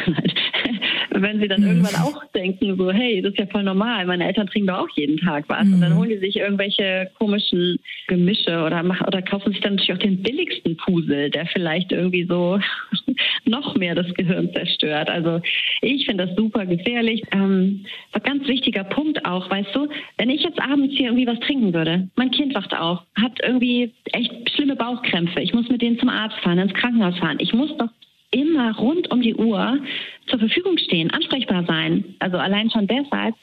wenn 1.23 1.41
sie 1.41 1.49
dann 1.49 1.63
mhm. 1.63 1.69
irgendwann 1.69 2.03
auch 2.03 2.25
denken, 2.35 2.77
so, 2.77 2.91
hey, 2.91 3.23
das 3.23 3.33
ist 3.33 3.39
ja 3.39 3.47
voll 3.47 3.63
normal, 3.63 4.07
meine 4.07 4.27
Eltern 4.27 4.47
trinken 4.47 4.69
doch 4.69 4.81
auch 4.81 4.97
jeden 4.97 5.19
Tag 5.19 5.45
was. 5.49 5.65
Mhm. 5.65 5.75
Und 5.75 5.81
dann 5.81 5.93
mhm. 5.93 5.99
holen 5.99 6.11
die 6.11 6.19
sich 6.19 6.37
irgendwelche 6.37 7.11
komischen 7.19 7.79
Gemische 8.09 8.63
oder 8.63 8.83
machen 8.83 9.07
oder 9.07 9.23
kaufen 9.23 9.53
sich 9.53 9.61
dann 9.61 9.77
natürlich 9.77 9.93
auch 9.93 10.03
den 10.03 10.23
billigsten 10.23 10.77
Pusel, 10.77 11.31
der 11.31 11.47
vielleicht 11.47 11.93
irgendwie 11.93 12.25
so 12.25 12.59
noch 13.45 13.75
mehr 13.77 13.95
das 13.95 14.13
Gehirn 14.15 14.53
zerstört. 14.53 15.09
Also 15.09 15.41
ich 15.83 16.07
finde 16.07 16.27
das 16.27 16.37
super 16.37 16.67
gefährlich. 16.67 17.23
Ähm, 17.33 17.85
ganz 18.27 18.47
wichtiger 18.49 18.85
Punkt 18.85 19.25
auch, 19.25 19.49
weißt 19.49 19.75
du, 19.75 19.89
wenn 20.19 20.31
ich 20.31 20.43
jetzt 20.43 20.61
abends 20.61 20.95
hier 20.97 21.07
irgendwie 21.07 21.27
was 21.27 21.39
trinken 21.41 21.73
würde, 21.73 22.09
mein 22.17 22.33
Kind 22.33 22.55
wacht 22.55 22.77
auf, 22.77 22.99
hat 23.15 23.39
irgendwie 23.43 23.93
echt 24.13 24.51
schlimme 24.51 24.75
Bauchkrämpfe, 24.75 25.41
ich 25.41 25.55
muss 25.55 25.69
mit 25.69 25.81
denen 25.81 25.99
zum 25.99 26.09
Arzt 26.09 26.37
fahren, 26.41 26.59
ins 26.59 26.75
Krankenhaus 26.75 27.17
fahren, 27.19 27.37
ich 27.41 27.55
muss 27.55 27.75
doch 27.79 27.89
immer 28.37 28.77
rund 28.77 29.11
um 29.11 29.23
die 29.23 29.35
Uhr 29.35 29.79
zur 30.27 30.39
Verfügung 30.39 30.77
stehen, 30.79 31.11
ansprechbar 31.11 31.65
sein. 31.67 32.17
Also 32.19 32.37
allein 32.37 32.71
schon 32.71 32.87
deshalb 32.87 33.35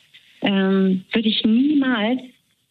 ähm, 0.41 1.03
würde 1.11 1.29
ich 1.29 1.43
niemals 1.43 2.21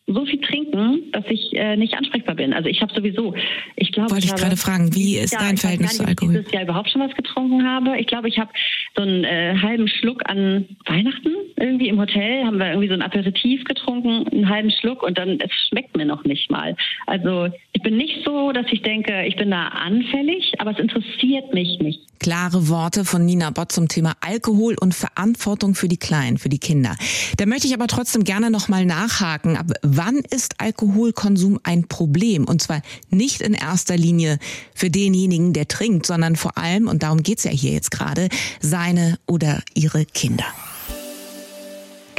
so 0.07 0.25
viel 0.27 0.41
trinken, 0.41 1.11
dass 1.13 1.25
ich 1.29 1.53
äh, 1.55 1.77
nicht 1.77 1.95
ansprechbar 1.95 2.35
bin. 2.35 2.53
Also 2.53 2.69
ich 2.69 2.83
habe 2.83 2.93
sowieso, 2.93 3.35
ich 3.77 3.93
glaube, 3.93 4.11
wollte 4.11 4.27
ich, 4.27 4.33
ich 4.33 4.41
gerade 4.41 4.57
fragen, 4.57 4.95
wie 4.95 5.17
ist 5.17 5.35
dein 5.35 5.57
Verhältnis 5.57 5.97
zu 5.97 6.05
Alkohol? 6.05 6.35
Ich 6.35 6.41
dieses 6.41 6.53
Jahr 6.53 6.65
überhaupt 6.65 6.91
schon 6.91 7.01
was 7.01 7.15
getrunken 7.15 7.67
habe. 7.67 7.99
Ich 7.99 8.07
glaube, 8.07 8.29
ich 8.29 8.39
habe 8.39 8.51
so 8.97 9.03
einen 9.03 9.25
äh, 9.25 9.57
halben 9.63 9.89
Schluck 9.89 10.29
an 10.29 10.67
Weihnachten 10.87 11.31
irgendwie 11.63 11.89
im 11.89 11.99
Hotel 11.99 12.45
haben 12.45 12.59
wir 12.59 12.67
irgendwie 12.69 12.89
so 12.89 12.95
ein 12.95 13.03
Aperitif 13.03 13.65
getrunken, 13.65 14.27
einen 14.29 14.49
halben 14.49 14.71
Schluck 14.71 15.03
und 15.03 15.17
dann 15.17 15.39
es 15.41 15.51
schmeckt 15.69 15.97
mir 15.97 16.05
noch 16.05 16.25
nicht 16.25 16.51
mal. 16.51 16.77
Also 17.07 17.49
ich 17.73 17.83
bin 17.83 17.97
nicht 17.97 18.25
so, 18.25 18.53
dass 18.53 18.67
ich 18.71 18.83
denke, 18.83 19.25
ich 19.27 19.37
bin 19.37 19.51
da 19.51 19.69
anfällig, 19.69 20.55
aber 20.59 20.73
es 20.73 20.79
interessiert 20.79 21.55
mich 21.55 21.79
nicht. 21.79 22.01
Klare 22.19 22.69
Worte 22.69 23.05
von 23.05 23.25
Nina 23.25 23.51
Bott 23.51 23.73
zum 23.73 23.89
Thema 23.89 24.15
Alkohol 24.21 24.77
und 24.81 24.95
Verantwortung 24.95 25.75
für 25.75 25.89
die 25.89 25.97
Kleinen, 25.97 26.39
für 26.39 26.49
die 26.49 26.59
Kinder. 26.59 26.97
Da 27.37 27.47
möchte 27.47 27.67
ich 27.67 27.75
aber 27.75 27.87
trotzdem 27.87 28.25
gerne 28.25 28.51
noch 28.51 28.69
mal 28.69 28.85
nachhaken. 28.85 29.57
Ab 29.57 29.67
wann 29.97 30.19
ist 30.31 30.55
Alkoholkonsum 30.59 31.61
ein 31.63 31.89
Problem? 31.89 32.45
Und 32.45 32.63
zwar 32.63 32.83
nicht 33.11 33.41
in 33.41 33.55
erster 33.55 33.97
Linie 33.97 34.39
für 34.75 34.91
denjenigen, 34.91 35.53
der 35.53 35.69
trinkt, 35.69 36.07
sondern 36.07 36.37
vor 36.37 36.59
allem, 36.59 36.89
und 36.89 37.03
darum 37.03 37.23
geht's 37.23 37.45
ja 37.45 37.51
hier 37.51 37.73
jetzt 37.73 37.91
gerade, 37.91 38.29
seine 38.61 39.19
oder 39.27 39.63
ihre 39.75 40.05
Kinder. 40.05 40.47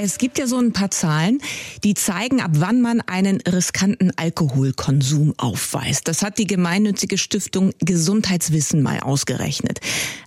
Es 0.05 0.17
gibt 0.17 0.37
ja 0.37 0.47
so 0.47 0.57
ein 0.57 0.73
paar 0.73 0.91
Zahlen, 0.91 1.39
die 1.85 1.93
zeigen, 1.93 2.41
ab 2.41 2.51
wann 2.55 2.81
man 2.81 2.99
einen 2.99 3.39
riskanten 3.39 4.11
Alkoholkonsum 4.17 5.33
aufweist. 5.37 6.09
Das 6.09 6.23
hat 6.23 6.39
die 6.39 6.45
gemeinnützige 6.45 7.17
Stiftung 7.17 7.71
Gesundheitswissen 7.79 8.81
mal 8.81 8.99
ausgerechnet. 8.99 9.79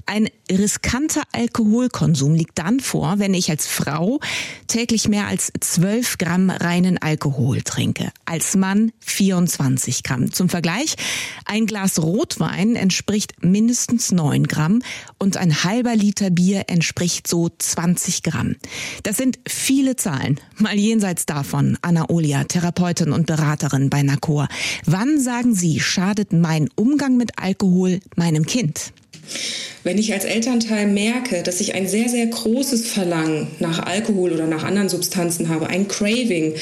Ein 0.07 0.31
riskanter 0.51 1.25
Alkoholkonsum 1.33 2.35
liegt 2.35 2.59
dann 2.59 2.81
vor, 2.81 3.19
wenn 3.19 3.35
ich 3.35 3.51
als 3.51 3.67
Frau 3.67 4.21
täglich 4.67 5.09
mehr 5.09 5.27
als 5.27 5.53
12 5.61 6.17
Gramm 6.17 6.49
reinen 6.49 6.97
Alkohol 6.97 7.61
trinke. 7.61 8.13
Als 8.25 8.57
Mann 8.57 8.93
24 9.01 10.05
Gramm. 10.05 10.33
Zum 10.33 10.49
Vergleich, 10.49 10.97
ein 11.45 11.67
Glas 11.67 12.01
Rotwein 12.01 12.77
entspricht 12.77 13.45
mindestens 13.45 14.11
9 14.11 14.47
Gramm 14.47 14.81
und 15.19 15.37
ein 15.37 15.65
halber 15.65 15.95
Liter 15.95 16.31
Bier 16.31 16.65
entspricht 16.69 17.27
so 17.27 17.51
20 17.51 18.23
Gramm. 18.23 18.57
Das 19.03 19.19
sind 19.19 19.39
viele 19.67 19.97
Zahlen. 19.97 20.39
Mal 20.59 20.79
jenseits 20.79 21.27
davon, 21.27 21.77
Anna 21.83 22.09
Olia, 22.09 22.45
Therapeutin 22.45 23.11
und 23.11 23.27
Beraterin 23.27 23.91
bei 23.91 24.05
NACOR. 24.05 24.47
Wann 24.85 25.19
sagen 25.21 25.57
Sie, 25.57 25.81
schadet 25.81 26.33
mein 26.33 26.69
Umgang 26.77 27.17
mit 27.17 27.33
Alkohol 27.37 27.99
meinem 28.15 28.47
Kind? 28.47 28.93
Wenn 29.87 29.99
ich 29.99 30.13
als 30.13 30.25
Elternteil 30.25 30.89
merke, 30.89 31.45
dass 31.45 31.61
ich 31.61 31.77
ein 31.77 31.87
sehr, 31.87 32.09
sehr 32.09 32.27
großes 32.27 32.89
Verlangen 32.89 33.47
nach 33.61 33.87
Alkohol 33.87 34.33
oder 34.33 34.49
nach 34.49 34.65
anderen 34.65 34.89
Substanzen 34.89 35.49
habe, 35.49 35.69
ein 35.69 35.87
Craving, 35.87 36.55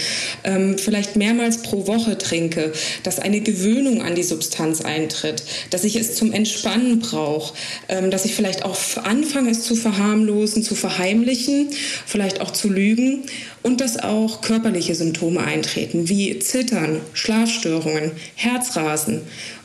ähm, 0.45 0.77
vielleicht 0.77 1.17
mehrmals 1.17 1.63
pro 1.63 1.87
Woche 1.87 2.19
trinke, 2.19 2.75
dass 3.03 3.19
eine 3.19 3.41
Gewöhnung 3.41 4.03
an 4.03 4.15
die 4.15 4.23
Substanz 4.23 4.83
eintritt, 4.83 5.43
dass 5.71 5.85
ich 5.85 5.97
es 5.97 6.17
zum 6.17 6.35
Entspannen 6.35 6.99
brauche, 6.99 7.55
ähm, 7.89 8.11
dass 8.11 8.27
ich 8.27 8.35
vielleicht 8.35 8.63
auch 8.63 8.77
anfange, 9.05 9.53
es 9.53 9.63
zu 9.63 9.75
verharmlosen, 9.75 10.63
zu 10.63 10.75
verheimlichen, 10.75 11.71
vielleicht 12.05 12.43
auch 12.43 12.51
zu 12.51 12.69
lügen 12.69 13.23
und 13.63 13.81
dass 13.81 13.99
auch 13.99 14.43
körperliche 14.43 14.95
Symptome 14.95 15.41
eintreten, 15.41 16.11
wie 16.11 16.39
Zittern, 16.41 17.01
Schlafstörungen, 17.15 18.13
Herzrasen, 18.35 19.23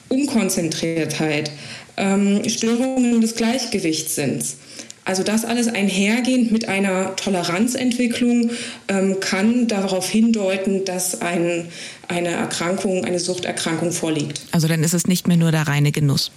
Unkonzentriertheit, 0.07 1.51
ähm, 1.99 2.47
Störungen 2.49 3.21
des 3.21 3.35
Gleichgewichtssinns. 3.35 4.57
Also 5.05 5.23
das 5.23 5.43
alles 5.43 5.67
einhergehend 5.67 6.51
mit 6.51 6.69
einer 6.69 7.15
Toleranzentwicklung 7.15 8.51
ähm, 8.87 9.19
kann 9.19 9.67
darauf 9.67 10.07
hindeuten, 10.07 10.85
dass 10.85 11.21
ein, 11.21 11.67
eine 12.07 12.29
Erkrankung, 12.29 13.05
eine 13.05 13.19
Suchterkrankung 13.19 13.91
vorliegt. 13.91 14.41
Also 14.51 14.67
dann 14.67 14.83
ist 14.83 14.93
es 14.93 15.07
nicht 15.07 15.27
mehr 15.27 15.37
nur 15.37 15.51
der 15.51 15.67
reine 15.67 15.91
Genuss. 15.91 16.31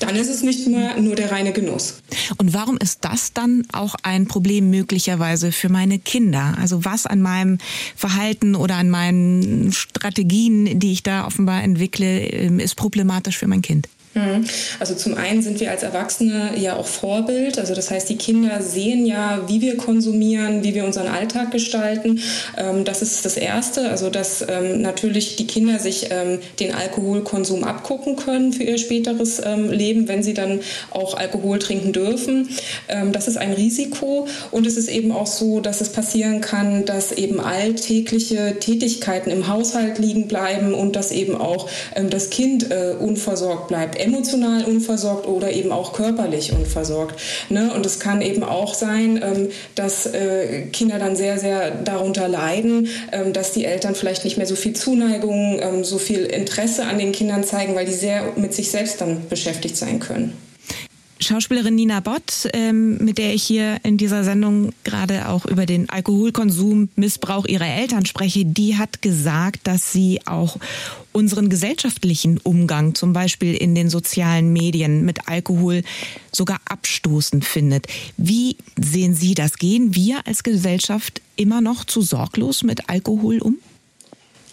Dann 0.00 0.16
ist 0.16 0.28
es 0.28 0.42
nicht 0.42 0.66
mehr 0.66 1.00
nur 1.00 1.14
der 1.14 1.30
reine 1.30 1.52
Genuss. 1.52 2.02
Und 2.36 2.52
warum 2.52 2.76
ist 2.78 3.04
das 3.04 3.32
dann 3.32 3.62
auch 3.72 3.94
ein 4.02 4.26
Problem 4.26 4.70
möglicherweise 4.70 5.52
für 5.52 5.68
meine 5.68 5.98
Kinder? 5.98 6.56
Also 6.60 6.84
was 6.84 7.06
an 7.06 7.22
meinem 7.22 7.58
Verhalten 7.94 8.56
oder 8.56 8.74
an 8.74 8.90
meinen 8.90 9.72
Strategien, 9.72 10.80
die 10.80 10.92
ich 10.92 11.02
da 11.02 11.26
offenbar 11.26 11.62
entwickle, 11.62 12.26
ähm, 12.26 12.58
ist 12.58 12.74
problematisch 12.74 13.38
für 13.38 13.46
mein 13.46 13.62
Kind? 13.62 13.88
Mhm. 14.16 14.46
Also 14.80 14.94
zum 14.94 15.14
einen 15.14 15.42
sind 15.42 15.60
wir 15.60 15.70
als 15.70 15.82
Erwachsene 15.82 16.52
ja 16.56 16.76
auch 16.76 16.86
Vorbild. 16.86 17.58
Also 17.58 17.74
das 17.74 17.90
heißt, 17.90 18.08
die 18.08 18.16
Kinder 18.16 18.62
sehen 18.62 19.04
ja, 19.04 19.44
wie 19.46 19.60
wir 19.60 19.76
konsumieren, 19.76 20.64
wie 20.64 20.74
wir 20.74 20.84
unseren 20.84 21.08
Alltag 21.08 21.50
gestalten. 21.50 22.20
Ähm, 22.56 22.84
das 22.84 23.02
ist 23.02 23.24
das 23.26 23.36
Erste. 23.36 23.90
Also 23.90 24.08
dass 24.08 24.44
ähm, 24.48 24.80
natürlich 24.80 25.36
die 25.36 25.46
Kinder 25.46 25.78
sich 25.78 26.06
ähm, 26.10 26.38
den 26.60 26.74
Alkoholkonsum 26.74 27.62
abgucken 27.64 28.16
können 28.16 28.54
für 28.54 28.62
ihr 28.62 28.78
späteres 28.78 29.42
Leben, 29.70 30.08
wenn 30.08 30.22
sie 30.22 30.32
dann 30.32 30.60
auch 30.90 31.16
Alkohol 31.16 31.58
trinken 31.58 31.92
dürfen. 31.92 32.48
Das 33.12 33.28
ist 33.28 33.36
ein 33.36 33.52
Risiko. 33.52 34.26
Und 34.50 34.66
es 34.66 34.76
ist 34.76 34.88
eben 34.88 35.12
auch 35.12 35.26
so, 35.26 35.60
dass 35.60 35.80
es 35.80 35.90
passieren 35.90 36.40
kann, 36.40 36.84
dass 36.84 37.12
eben 37.12 37.40
alltägliche 37.40 38.58
Tätigkeiten 38.58 39.30
im 39.30 39.48
Haushalt 39.48 39.98
liegen 39.98 40.28
bleiben 40.28 40.74
und 40.74 40.96
dass 40.96 41.10
eben 41.10 41.36
auch 41.36 41.68
das 42.10 42.30
Kind 42.30 42.70
äh, 42.70 42.94
unversorgt 42.98 43.68
bleibt 43.68 43.96
emotional 44.06 44.64
unversorgt 44.64 45.26
oder 45.26 45.52
eben 45.52 45.72
auch 45.72 45.92
körperlich 45.92 46.52
unversorgt. 46.52 47.20
Ne? 47.50 47.72
Und 47.74 47.84
es 47.84 47.98
kann 47.98 48.22
eben 48.22 48.42
auch 48.42 48.74
sein, 48.74 49.20
ähm, 49.22 49.48
dass 49.74 50.06
äh, 50.06 50.62
Kinder 50.72 50.98
dann 50.98 51.16
sehr, 51.16 51.38
sehr 51.38 51.70
darunter 51.70 52.28
leiden, 52.28 52.88
ähm, 53.12 53.32
dass 53.32 53.52
die 53.52 53.64
Eltern 53.64 53.94
vielleicht 53.94 54.24
nicht 54.24 54.36
mehr 54.36 54.46
so 54.46 54.56
viel 54.56 54.74
Zuneigung, 54.74 55.58
ähm, 55.60 55.84
so 55.84 55.98
viel 55.98 56.24
Interesse 56.24 56.84
an 56.84 56.98
den 56.98 57.12
Kindern 57.12 57.44
zeigen, 57.44 57.74
weil 57.74 57.86
die 57.86 57.92
sehr 57.92 58.32
mit 58.36 58.54
sich 58.54 58.70
selbst 58.70 59.00
dann 59.00 59.28
beschäftigt 59.28 59.76
sein 59.76 60.00
können. 60.00 60.45
Schauspielerin 61.18 61.74
Nina 61.74 62.00
Bott, 62.00 62.48
ähm, 62.52 62.98
mit 62.98 63.16
der 63.16 63.32
ich 63.32 63.42
hier 63.42 63.78
in 63.82 63.96
dieser 63.96 64.22
Sendung 64.22 64.72
gerade 64.84 65.28
auch 65.28 65.46
über 65.46 65.64
den 65.64 65.88
Alkoholkonsum, 65.88 66.90
Missbrauch 66.94 67.46
ihrer 67.46 67.66
Eltern 67.66 68.04
spreche, 68.04 68.44
die 68.44 68.76
hat 68.76 69.00
gesagt, 69.00 69.66
dass 69.66 69.92
sie 69.92 70.20
auch 70.26 70.58
unseren 71.12 71.48
gesellschaftlichen 71.48 72.38
Umgang, 72.38 72.94
zum 72.94 73.14
Beispiel 73.14 73.54
in 73.54 73.74
den 73.74 73.88
sozialen 73.88 74.52
Medien 74.52 75.06
mit 75.06 75.28
Alkohol, 75.28 75.82
sogar 76.32 76.60
abstoßend 76.68 77.46
findet. 77.46 77.86
Wie 78.18 78.56
sehen 78.78 79.14
Sie 79.14 79.34
das? 79.34 79.56
Gehen 79.56 79.94
wir 79.94 80.26
als 80.26 80.42
Gesellschaft 80.42 81.22
immer 81.36 81.62
noch 81.62 81.86
zu 81.86 82.02
sorglos 82.02 82.62
mit 82.62 82.90
Alkohol 82.90 83.38
um? 83.38 83.56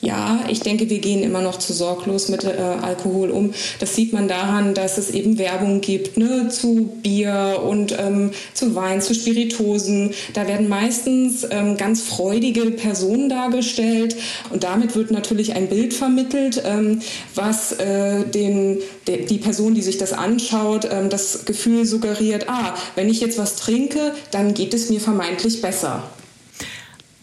Ja, 0.04 0.44
ich 0.50 0.60
denke, 0.60 0.90
wir 0.90 1.00
gehen 1.00 1.24
immer 1.24 1.40
noch 1.40 1.60
zu 1.60 1.72
sorglos 1.72 2.28
mit 2.28 2.44
äh, 2.44 2.58
Alkohol 2.58 3.30
um. 3.30 3.54
Das 3.80 3.96
sieht 3.96 4.12
man 4.12 4.28
daran, 4.28 4.74
dass 4.74 4.98
es 4.98 5.12
eben 5.12 5.38
Werbung 5.38 5.80
gibt 5.80 6.18
ne, 6.18 6.50
zu 6.50 6.92
Bier 7.02 7.62
und 7.66 7.98
ähm, 7.98 8.32
zu 8.54 8.76
Wein, 8.76 9.02
zu 9.02 9.16
Spiritosen. 9.16 10.12
Da 10.34 10.46
werden 10.46 10.68
meistens 10.68 11.48
ähm, 11.50 11.78
ganz 11.78 12.02
freudige 12.02 12.72
Personen 12.72 13.30
dargestellt 13.30 14.18
und 14.50 14.66
damit 14.66 14.94
wird 14.94 15.10
natürlich 15.10 15.56
ein 15.56 15.70
Bild 15.70 15.94
vermittelt, 15.94 16.62
ähm, 16.66 17.00
was 17.34 17.72
äh, 17.72 18.26
den, 18.26 18.80
de, 19.08 19.26
die 19.26 19.38
Person, 19.38 19.74
die 19.74 19.82
sich 19.82 20.00
das 20.00 20.12
anschaut, 20.12 20.86
ähm, 20.92 21.10
das 21.10 21.46
Gefühl 21.46 21.86
suggeriert, 21.86 22.50
ah, 22.50 22.74
wenn 22.96 23.08
ich 23.08 23.22
jetzt 23.22 23.38
was 23.38 23.56
trinke, 23.56 24.14
dann 24.32 24.54
geht 24.54 24.74
es 24.74 24.90
mir 24.90 25.00
vermeintlich 25.00 25.62
besser. 25.62 26.04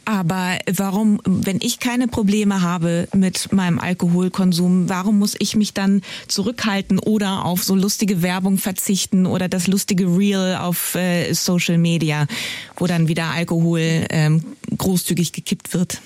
Aber 0.05 0.59
warum, 0.71 1.21
wenn 1.25 1.59
ich 1.61 1.79
keine 1.79 2.09
Probleme 2.09 2.63
habe 2.63 3.09
mit 3.15 3.53
meinem 3.53 3.79
Alkoholkonsum, 3.79 4.89
warum 4.89 5.19
muss 5.19 5.37
ich 5.39 5.57
mich 5.57 5.75
dann 5.75 6.03
zurückhalten 6.27 6.99
oder 6.99 7.45
auf 7.45 7.63
so 7.63 7.75
lustige 7.75 8.23
Werbung 8.23 8.59
verzichten 8.59 9.27
oder 9.27 9.49
das 9.49 9.67
lustige 9.67 10.07
Reel 10.07 10.57
auf 10.61 10.95
äh, 10.95 11.33
Social 11.33 11.79
Media, 11.79 12.27
wo 12.77 12.87
dann 12.87 13.09
wieder 13.09 13.27
Alkohol 13.27 14.07
ähm, 14.11 14.45
großzügig 14.77 15.33
gekippt 15.33 15.75
wird? 15.75 16.01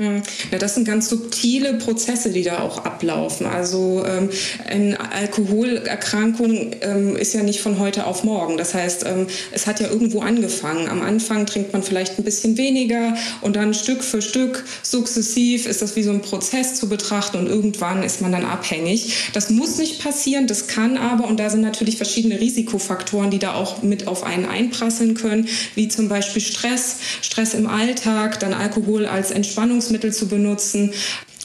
Hm. 0.00 0.22
Ja, 0.50 0.56
das 0.56 0.76
sind 0.76 0.86
ganz 0.86 1.10
subtile 1.10 1.74
Prozesse, 1.74 2.30
die 2.30 2.42
da 2.42 2.60
auch 2.60 2.86
ablaufen. 2.86 3.44
Also 3.44 4.02
ähm, 4.06 4.30
eine 4.66 4.98
Alkoholerkrankung 5.12 6.70
ähm, 6.80 7.16
ist 7.16 7.34
ja 7.34 7.42
nicht 7.42 7.60
von 7.60 7.78
heute 7.78 8.06
auf 8.06 8.24
morgen. 8.24 8.56
Das 8.56 8.72
heißt, 8.72 9.04
ähm, 9.04 9.26
es 9.52 9.66
hat 9.66 9.78
ja 9.78 9.88
irgendwo 9.88 10.20
angefangen. 10.20 10.88
Am 10.88 11.02
Anfang 11.02 11.44
trinkt 11.44 11.74
man 11.74 11.82
vielleicht 11.82 12.18
ein 12.18 12.24
bisschen 12.24 12.56
weniger 12.56 13.14
und 13.42 13.56
dann 13.56 13.74
Stück 13.74 14.02
für 14.02 14.22
Stück, 14.22 14.64
sukzessiv 14.82 15.66
ist 15.66 15.82
das 15.82 15.96
wie 15.96 16.02
so 16.02 16.12
ein 16.12 16.22
Prozess 16.22 16.76
zu 16.76 16.88
betrachten 16.88 17.36
und 17.36 17.46
irgendwann 17.46 18.02
ist 18.02 18.22
man 18.22 18.32
dann 18.32 18.46
abhängig. 18.46 19.30
Das 19.34 19.50
muss 19.50 19.76
nicht 19.76 20.02
passieren, 20.02 20.46
das 20.46 20.66
kann 20.66 20.96
aber 20.96 21.28
und 21.28 21.38
da 21.38 21.50
sind 21.50 21.60
natürlich 21.60 21.98
verschiedene 21.98 22.40
Risikofaktoren, 22.40 23.30
die 23.30 23.38
da 23.38 23.52
auch 23.52 23.82
mit 23.82 24.08
auf 24.08 24.22
einen 24.22 24.46
einprasseln 24.46 25.12
können, 25.12 25.46
wie 25.74 25.88
zum 25.88 26.08
Beispiel 26.08 26.40
Stress, 26.40 26.96
Stress 27.20 27.52
im 27.52 27.66
Alltag, 27.66 28.40
dann 28.40 28.54
Alkohol 28.54 29.04
als 29.04 29.30
Entspannungs 29.30 29.89
Lebensmittel 29.90 30.12
zu 30.12 30.28
benutzen. 30.28 30.92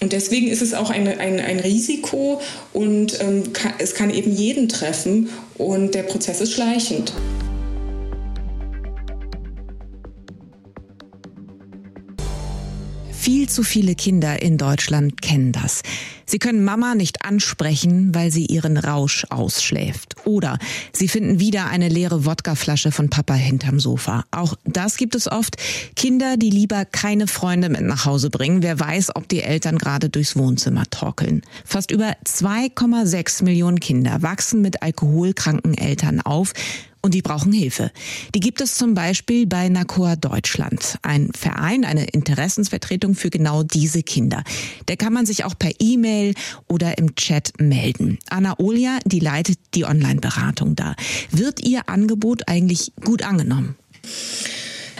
Und 0.01 0.11
deswegen 0.13 0.47
ist 0.47 0.61
es 0.61 0.73
auch 0.73 0.89
ein, 0.89 1.07
ein, 1.07 1.39
ein 1.39 1.59
Risiko 1.59 2.41
und 2.73 3.19
ähm, 3.21 3.53
kann, 3.53 3.73
es 3.79 3.95
kann 3.95 4.09
eben 4.09 4.31
jeden 4.31 4.69
treffen 4.69 5.29
und 5.57 5.95
der 5.95 6.03
Prozess 6.03 6.41
ist 6.41 6.53
schleichend. 6.53 7.13
Viel 13.25 13.49
zu 13.49 13.63
viele 13.63 13.95
Kinder 13.95 14.43
in 14.43 14.59
Deutschland 14.59 15.19
kennen 15.19 15.51
das. 15.51 15.81
Sie 16.27 16.37
können 16.37 16.63
Mama 16.63 16.93
nicht 16.93 17.25
ansprechen, 17.25 18.13
weil 18.13 18.29
sie 18.29 18.45
ihren 18.45 18.77
Rausch 18.77 19.25
ausschläft. 19.31 20.15
Oder 20.25 20.59
sie 20.93 21.07
finden 21.07 21.39
wieder 21.39 21.65
eine 21.65 21.89
leere 21.89 22.25
Wodkaflasche 22.25 22.91
von 22.91 23.09
Papa 23.09 23.33
hinterm 23.33 23.79
Sofa. 23.79 24.25
Auch 24.29 24.53
das 24.63 24.97
gibt 24.97 25.15
es 25.15 25.27
oft. 25.27 25.55
Kinder, 25.95 26.37
die 26.37 26.51
lieber 26.51 26.85
keine 26.85 27.25
Freunde 27.25 27.69
mit 27.69 27.81
nach 27.81 28.05
Hause 28.05 28.29
bringen. 28.29 28.61
Wer 28.61 28.79
weiß, 28.79 29.15
ob 29.15 29.27
die 29.27 29.41
Eltern 29.41 29.79
gerade 29.79 30.11
durchs 30.11 30.35
Wohnzimmer 30.35 30.83
torkeln. 30.91 31.41
Fast 31.65 31.89
über 31.89 32.15
2,6 32.27 33.43
Millionen 33.43 33.79
Kinder 33.79 34.21
wachsen 34.21 34.61
mit 34.61 34.83
alkoholkranken 34.83 35.75
Eltern 35.75 36.21
auf 36.21 36.53
und 37.05 37.13
die 37.13 37.21
brauchen 37.21 37.53
Hilfe. 37.53 37.91
Die 38.33 38.39
gibt 38.39 38.61
es 38.61 38.75
zum 38.75 38.95
Beispiel 38.95 39.45
bei 39.45 39.69
NACOA 39.69 40.15
Deutschland, 40.15 40.97
ein 41.03 41.29
Verein, 41.37 41.85
eine 41.85 42.05
Interessensvertretung 42.05 43.13
für 43.13 43.29
genau 43.29 43.61
diese 43.61 44.01
Kinder. 44.01 44.43
Da 44.87 44.95
kann 44.95 45.13
man 45.13 45.27
sich 45.27 45.45
auch 45.45 45.53
per 45.57 45.69
E-Mail 45.77 46.33
oder 46.67 46.97
im 46.97 47.13
Chat 47.13 47.53
melden. 47.59 48.17
Anna 48.27 48.59
Olia, 48.59 48.97
die 49.05 49.19
leitet 49.19 49.59
die 49.75 49.85
Online-Beratung 49.85 50.75
da. 50.75 50.95
Wird 51.29 51.63
ihr 51.63 51.87
Angebot 51.87 52.47
eigentlich 52.47 52.91
gut 53.03 53.21
angenommen? 53.21 53.75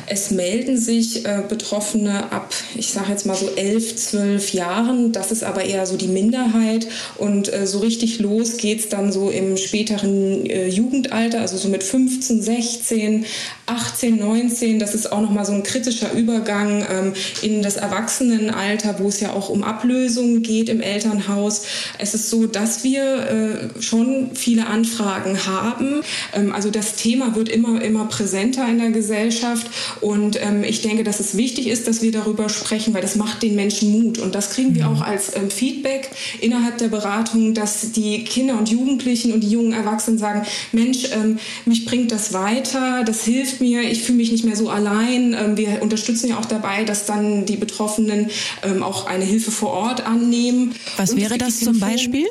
Es 0.07 0.31
melden 0.31 0.77
sich 0.77 1.25
äh, 1.25 1.41
Betroffene 1.47 2.31
ab, 2.31 2.53
ich 2.75 2.87
sage 2.87 3.11
jetzt 3.11 3.25
mal 3.25 3.35
so 3.35 3.49
elf, 3.55 3.95
zwölf 3.95 4.53
Jahren. 4.53 5.11
Das 5.11 5.31
ist 5.31 5.43
aber 5.43 5.63
eher 5.63 5.85
so 5.85 5.97
die 5.97 6.07
Minderheit. 6.07 6.87
Und 7.17 7.51
äh, 7.51 7.65
so 7.65 7.79
richtig 7.79 8.19
los 8.19 8.57
geht 8.57 8.79
es 8.79 8.89
dann 8.89 9.11
so 9.11 9.29
im 9.29 9.57
späteren 9.57 10.45
äh, 10.45 10.67
Jugendalter, 10.67 11.41
also 11.41 11.57
so 11.57 11.69
mit 11.69 11.83
15, 11.83 12.41
16, 12.41 13.25
18, 13.67 14.17
19. 14.19 14.79
Das 14.79 14.93
ist 14.93 15.11
auch 15.11 15.21
nochmal 15.21 15.45
so 15.45 15.53
ein 15.53 15.63
kritischer 15.63 16.13
Übergang 16.13 16.85
ähm, 16.89 17.13
in 17.41 17.63
das 17.63 17.77
Erwachsenenalter, 17.77 18.99
wo 18.99 19.07
es 19.07 19.19
ja 19.19 19.33
auch 19.33 19.49
um 19.49 19.63
Ablösung 19.63 20.41
geht 20.41 20.69
im 20.69 20.81
Elternhaus. 20.81 21.63
Es 21.97 22.13
ist 22.13 22.29
so, 22.29 22.45
dass 22.45 22.83
wir 22.83 23.71
äh, 23.75 23.81
schon 23.81 24.31
viele 24.35 24.67
Anfragen 24.67 25.45
haben. 25.45 26.01
Ähm, 26.33 26.53
also 26.53 26.69
das 26.69 26.95
Thema 26.95 27.35
wird 27.35 27.49
immer, 27.49 27.81
immer 27.81 28.05
präsenter 28.05 28.67
in 28.67 28.77
der 28.77 28.91
Gesellschaft. 28.91 29.67
Und 30.01 30.39
ähm, 30.41 30.63
ich 30.63 30.81
denke, 30.81 31.03
dass 31.03 31.19
es 31.19 31.35
wichtig 31.35 31.67
ist, 31.67 31.87
dass 31.87 32.01
wir 32.01 32.11
darüber 32.11 32.49
sprechen, 32.49 32.93
weil 32.93 33.01
das 33.01 33.15
macht 33.15 33.41
den 33.41 33.55
Menschen 33.55 33.91
Mut. 33.91 34.19
Und 34.19 34.35
das 34.35 34.51
kriegen 34.51 34.75
wir 34.75 34.89
auch 34.89 35.01
als 35.01 35.35
ähm, 35.35 35.49
Feedback 35.49 36.11
innerhalb 36.39 36.77
der 36.77 36.89
Beratung, 36.89 37.53
dass 37.55 37.91
die 37.91 38.23
Kinder 38.23 38.57
und 38.59 38.69
Jugendlichen 38.69 39.33
und 39.33 39.41
die 39.41 39.49
jungen 39.49 39.73
Erwachsenen 39.73 40.19
sagen, 40.19 40.45
Mensch, 40.71 41.05
ähm, 41.13 41.39
mich 41.65 41.85
bringt 41.85 42.11
das 42.11 42.33
weiter, 42.33 43.03
das 43.03 43.23
hilft 43.23 43.54
mir, 43.59 43.81
ich 43.81 44.03
fühle 44.03 44.17
mich 44.17 44.31
nicht 44.31 44.45
mehr 44.45 44.55
so 44.55 44.69
allein. 44.69 45.33
Ähm, 45.33 45.57
wir 45.57 45.81
unterstützen 45.81 46.29
ja 46.29 46.39
auch 46.39 46.45
dabei, 46.45 46.83
dass 46.83 47.05
dann 47.05 47.45
die 47.45 47.57
Betroffenen 47.57 48.29
ähm, 48.63 48.83
auch 48.83 49.05
eine 49.05 49.25
Hilfe 49.25 49.51
vor 49.51 49.71
Ort 49.71 50.05
annehmen. 50.05 50.73
Was 50.97 51.11
und 51.11 51.21
wäre 51.21 51.37
das 51.37 51.59
zum 51.59 51.79
Beispiel? 51.79 52.27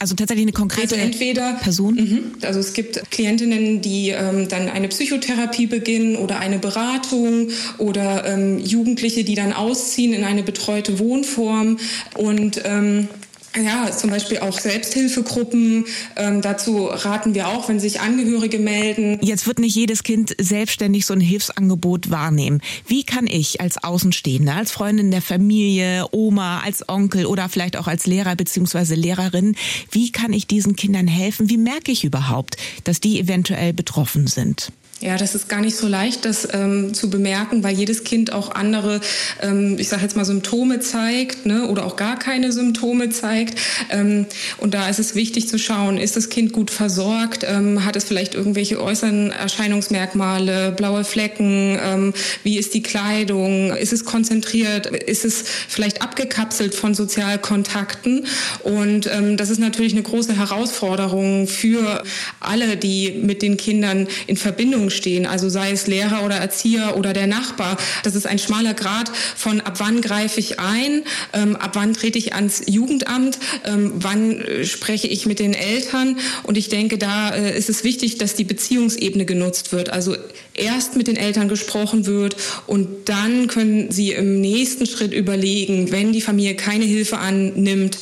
Also 0.00 0.14
tatsächlich 0.14 0.44
eine 0.44 0.52
konkrete 0.52 0.94
also 0.94 1.06
entweder, 1.06 1.54
Person? 1.54 1.94
Mhm, 1.96 2.20
also 2.42 2.60
es 2.60 2.72
gibt 2.72 3.10
Klientinnen, 3.10 3.80
die 3.80 4.10
ähm, 4.10 4.48
dann 4.48 4.68
eine 4.68 4.86
Psychotherapie 4.88 5.66
beginnen 5.66 6.14
oder 6.16 6.38
eine 6.38 6.60
Beratung 6.60 7.48
oder 7.78 8.24
ähm, 8.24 8.60
Jugendliche, 8.60 9.24
die 9.24 9.34
dann 9.34 9.52
ausziehen 9.52 10.12
in 10.12 10.22
eine 10.22 10.44
betreute 10.44 11.00
Wohnform 11.00 11.78
und 12.16 12.62
ähm, 12.64 13.08
ja, 13.56 13.90
zum 13.90 14.10
Beispiel 14.10 14.38
auch 14.38 14.58
Selbsthilfegruppen. 14.58 15.86
Ähm, 16.16 16.42
dazu 16.42 16.86
raten 16.86 17.34
wir 17.34 17.48
auch, 17.48 17.68
wenn 17.68 17.80
sich 17.80 18.00
Angehörige 18.00 18.58
melden. 18.58 19.18
Jetzt 19.22 19.46
wird 19.46 19.58
nicht 19.58 19.74
jedes 19.74 20.02
Kind 20.02 20.34
selbstständig 20.38 21.06
so 21.06 21.14
ein 21.14 21.20
Hilfsangebot 21.20 22.10
wahrnehmen. 22.10 22.60
Wie 22.86 23.04
kann 23.04 23.26
ich 23.26 23.60
als 23.60 23.82
Außenstehende, 23.82 24.52
als 24.52 24.72
Freundin 24.72 25.10
der 25.10 25.22
Familie, 25.22 26.06
Oma, 26.12 26.60
als 26.60 26.88
Onkel 26.88 27.26
oder 27.26 27.48
vielleicht 27.48 27.76
auch 27.76 27.86
als 27.86 28.06
Lehrer 28.06 28.36
bzw. 28.36 28.94
Lehrerin, 28.94 29.56
wie 29.90 30.12
kann 30.12 30.32
ich 30.32 30.46
diesen 30.46 30.76
Kindern 30.76 31.06
helfen? 31.06 31.48
Wie 31.48 31.58
merke 31.58 31.92
ich 31.92 32.04
überhaupt, 32.04 32.56
dass 32.84 33.00
die 33.00 33.18
eventuell 33.18 33.72
betroffen 33.72 34.26
sind? 34.26 34.72
Ja, 35.00 35.16
das 35.16 35.36
ist 35.36 35.48
gar 35.48 35.60
nicht 35.60 35.76
so 35.76 35.86
leicht, 35.86 36.24
das 36.24 36.48
ähm, 36.52 36.92
zu 36.92 37.08
bemerken, 37.08 37.62
weil 37.62 37.76
jedes 37.76 38.02
Kind 38.02 38.32
auch 38.32 38.50
andere, 38.56 39.00
ähm, 39.40 39.76
ich 39.78 39.88
sage 39.88 40.02
jetzt 40.02 40.16
mal, 40.16 40.24
Symptome 40.24 40.80
zeigt 40.80 41.46
ne, 41.46 41.68
oder 41.68 41.86
auch 41.86 41.94
gar 41.94 42.18
keine 42.18 42.50
Symptome 42.50 43.08
zeigt. 43.10 43.60
Ähm, 43.90 44.26
und 44.56 44.74
da 44.74 44.88
ist 44.88 44.98
es 44.98 45.14
wichtig 45.14 45.48
zu 45.48 45.56
schauen, 45.56 45.98
ist 45.98 46.16
das 46.16 46.30
Kind 46.30 46.52
gut 46.52 46.72
versorgt? 46.72 47.46
Ähm, 47.48 47.84
hat 47.84 47.94
es 47.94 48.04
vielleicht 48.04 48.34
irgendwelche 48.34 48.82
äußeren 48.82 49.30
Erscheinungsmerkmale, 49.30 50.72
blaue 50.72 51.04
Flecken? 51.04 51.78
Ähm, 51.80 52.12
wie 52.42 52.58
ist 52.58 52.74
die 52.74 52.82
Kleidung? 52.82 53.70
Ist 53.76 53.92
es 53.92 54.04
konzentriert? 54.04 54.86
Ist 54.86 55.24
es 55.24 55.44
vielleicht 55.68 56.02
abgekapselt 56.02 56.74
von 56.74 56.94
Sozialkontakten? 56.94 58.26
Und 58.64 59.06
ähm, 59.06 59.36
das 59.36 59.50
ist 59.50 59.60
natürlich 59.60 59.92
eine 59.92 60.02
große 60.02 60.36
Herausforderung 60.36 61.46
für 61.46 62.02
alle, 62.40 62.76
die 62.76 63.12
mit 63.12 63.42
den 63.42 63.56
Kindern 63.56 64.08
in 64.26 64.36
Verbindung 64.36 64.87
Beziehungen 64.88 64.90
stehen, 64.90 65.26
also 65.26 65.48
sei 65.48 65.70
es 65.70 65.86
Lehrer 65.86 66.24
oder 66.24 66.36
Erzieher 66.36 66.96
oder 66.96 67.12
der 67.12 67.26
Nachbar. 67.26 67.76
Das 68.02 68.14
ist 68.14 68.26
ein 68.26 68.38
schmaler 68.38 68.74
Grad 68.74 69.10
von 69.36 69.60
ab 69.60 69.74
wann 69.78 70.00
greife 70.00 70.40
ich 70.40 70.58
ein, 70.58 71.02
ähm, 71.32 71.56
ab 71.56 71.72
wann 71.74 71.94
trete 71.94 72.18
ich 72.18 72.34
ans 72.34 72.62
Jugendamt, 72.66 73.38
ähm, 73.64 73.92
wann 73.96 74.40
äh, 74.40 74.64
spreche 74.64 75.06
ich 75.06 75.26
mit 75.26 75.38
den 75.38 75.54
Eltern. 75.54 76.18
Und 76.42 76.56
ich 76.56 76.68
denke, 76.68 76.98
da 76.98 77.34
äh, 77.34 77.56
ist 77.56 77.68
es 77.68 77.84
wichtig, 77.84 78.18
dass 78.18 78.34
die 78.34 78.44
Beziehungsebene 78.44 79.24
genutzt 79.24 79.72
wird. 79.72 79.90
Also 79.90 80.16
erst 80.54 80.96
mit 80.96 81.06
den 81.06 81.16
Eltern 81.16 81.48
gesprochen 81.48 82.06
wird 82.06 82.36
und 82.66 83.08
dann 83.08 83.46
können 83.46 83.90
sie 83.90 84.12
im 84.12 84.40
nächsten 84.40 84.86
Schritt 84.86 85.12
überlegen, 85.12 85.92
wenn 85.92 86.12
die 86.12 86.20
Familie 86.20 86.56
keine 86.56 86.84
Hilfe 86.84 87.18
annimmt, 87.18 87.98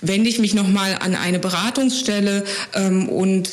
wende 0.00 0.30
ich 0.30 0.38
mich 0.38 0.54
nochmal 0.54 0.96
an 1.00 1.14
eine 1.14 1.38
Beratungsstelle 1.38 2.44
ähm, 2.74 3.08
und 3.08 3.50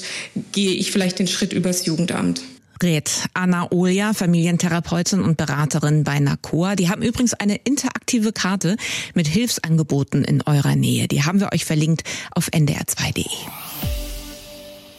gehe 0.54 0.71
ich 0.71 0.91
vielleicht 0.91 1.19
den 1.19 1.28
Schritt 1.28 1.52
übers 1.52 1.86
Jugendamt 1.86 2.41
rät 2.81 3.27
Anna 3.33 3.71
Olja, 3.71 4.13
Familientherapeutin 4.13 5.21
und 5.21 5.38
Beraterin 5.38 6.03
bei 6.03 6.19
NACOA. 6.19 6.75
Die 6.75 6.89
haben 6.89 7.01
übrigens 7.01 7.33
eine 7.33 7.55
interaktive 7.55 8.31
Karte 8.31 8.77
mit 9.13 9.27
Hilfsangeboten 9.27 10.23
in 10.23 10.41
eurer 10.41 10.75
Nähe. 10.75 11.07
Die 11.07 11.23
haben 11.23 11.39
wir 11.39 11.51
euch 11.53 11.65
verlinkt 11.65 12.03
auf 12.31 12.49
ndr2.de. 12.49 13.25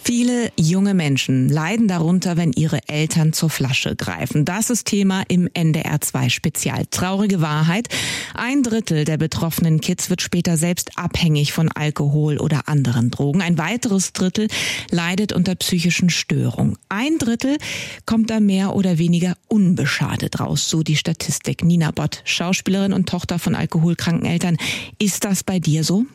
Viele 0.07 0.53
junge 0.57 0.95
Menschen 0.95 1.49
leiden 1.49 1.89
darunter, 1.89 2.37
wenn 2.37 2.53
ihre 2.53 2.79
Eltern 2.89 3.33
zur 3.33 3.51
Flasche 3.51 3.97
greifen. 3.97 4.45
Das 4.45 4.71
ist 4.71 4.87
Thema 4.87 5.25
im 5.27 5.49
NDR2 5.49 6.31
Spezial. 6.31 6.87
Traurige 6.93 7.41
Wahrheit. 7.41 7.89
Ein 8.33 8.63
Drittel 8.63 9.05
der 9.05 9.17
betroffenen 9.17 9.81
Kids 9.81 10.09
wird 10.09 10.23
später 10.23 10.57
selbst 10.57 10.97
abhängig 10.97 11.53
von 11.53 11.73
Alkohol 11.73 12.39
oder 12.39 12.69
anderen 12.69 13.11
Drogen. 13.11 13.43
Ein 13.43 13.59
weiteres 13.59 14.13
Drittel 14.13 14.47
leidet 14.93 15.33
unter 15.33 15.57
psychischen 15.57 16.09
Störungen. 16.09 16.79
Ein 16.89 17.19
Drittel 17.19 17.57
kommt 18.05 18.31
da 18.31 18.39
mehr 18.39 18.77
oder 18.77 18.99
weniger 18.99 19.35
unbeschadet 19.49 20.39
raus, 20.39 20.71
so 20.71 20.85
die 20.85 20.95
Statistik. 20.95 21.65
Nina 21.65 21.91
Bott, 21.91 22.23
Schauspielerin 22.25 22.93
und 22.93 23.09
Tochter 23.09 23.41
von 23.41 23.57
alkoholkranken 23.57 24.29
Eltern. 24.29 24.57
Ist 25.01 25.25
das 25.25 25.43
bei 25.43 25.59
dir 25.59 25.83
so? 25.83 26.07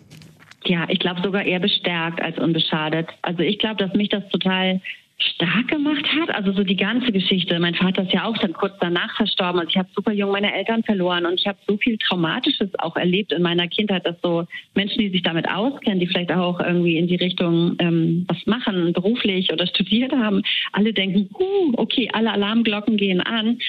Ja, 0.66 0.86
ich 0.90 1.00
glaube 1.00 1.22
sogar 1.22 1.44
eher 1.44 1.60
bestärkt 1.60 2.22
als 2.22 2.38
unbeschadet. 2.38 3.10
Also 3.22 3.42
ich 3.42 3.58
glaube, 3.60 3.78
dass 3.78 3.94
mich 3.94 4.10
das 4.10 4.28
total 4.30 4.80
stark 5.22 5.68
gemacht 5.68 6.06
hat. 6.20 6.34
Also 6.34 6.52
so 6.52 6.64
die 6.64 6.76
ganze 6.76 7.12
Geschichte. 7.12 7.60
Mein 7.60 7.76
Vater 7.76 8.04
ist 8.04 8.14
ja 8.14 8.26
auch 8.26 8.38
dann 8.38 8.54
kurz 8.54 8.74
danach 8.80 9.16
verstorben. 9.16 9.60
Also 9.60 9.70
ich 9.70 9.78
habe 9.78 9.90
super 9.96 10.12
jung 10.12 10.32
meine 10.32 10.54
Eltern 10.54 10.84
verloren 10.84 11.26
und 11.26 11.40
ich 11.40 11.48
habe 11.48 11.58
so 11.68 11.78
viel 11.78 11.98
Traumatisches 11.98 12.70
auch 12.80 12.96
erlebt 12.96 13.32
in 13.32 13.42
meiner 13.42 13.68
Kindheit, 13.68 14.06
dass 14.06 14.16
so 14.22 14.46
Menschen, 14.74 15.00
die 15.00 15.10
sich 15.10 15.24
damit 15.24 15.48
auskennen, 15.50 16.00
die 16.00 16.08
vielleicht 16.08 16.32
auch 16.32 16.60
irgendwie 16.60 16.98
in 16.98 17.08
die 17.08 17.16
Richtung 17.16 17.76
ähm, 17.80 18.26
was 18.28 18.46
machen, 18.46 18.94
beruflich 18.94 19.52
oder 19.52 19.68
studiert 19.68 20.12
haben, 20.12 20.42
alle 20.72 20.94
denken, 20.94 21.30
uh, 21.40 21.74
okay, 21.78 22.10
alle 22.14 22.32
Alarmglocken 22.32 22.98
gehen 22.98 23.22
an. 23.22 23.60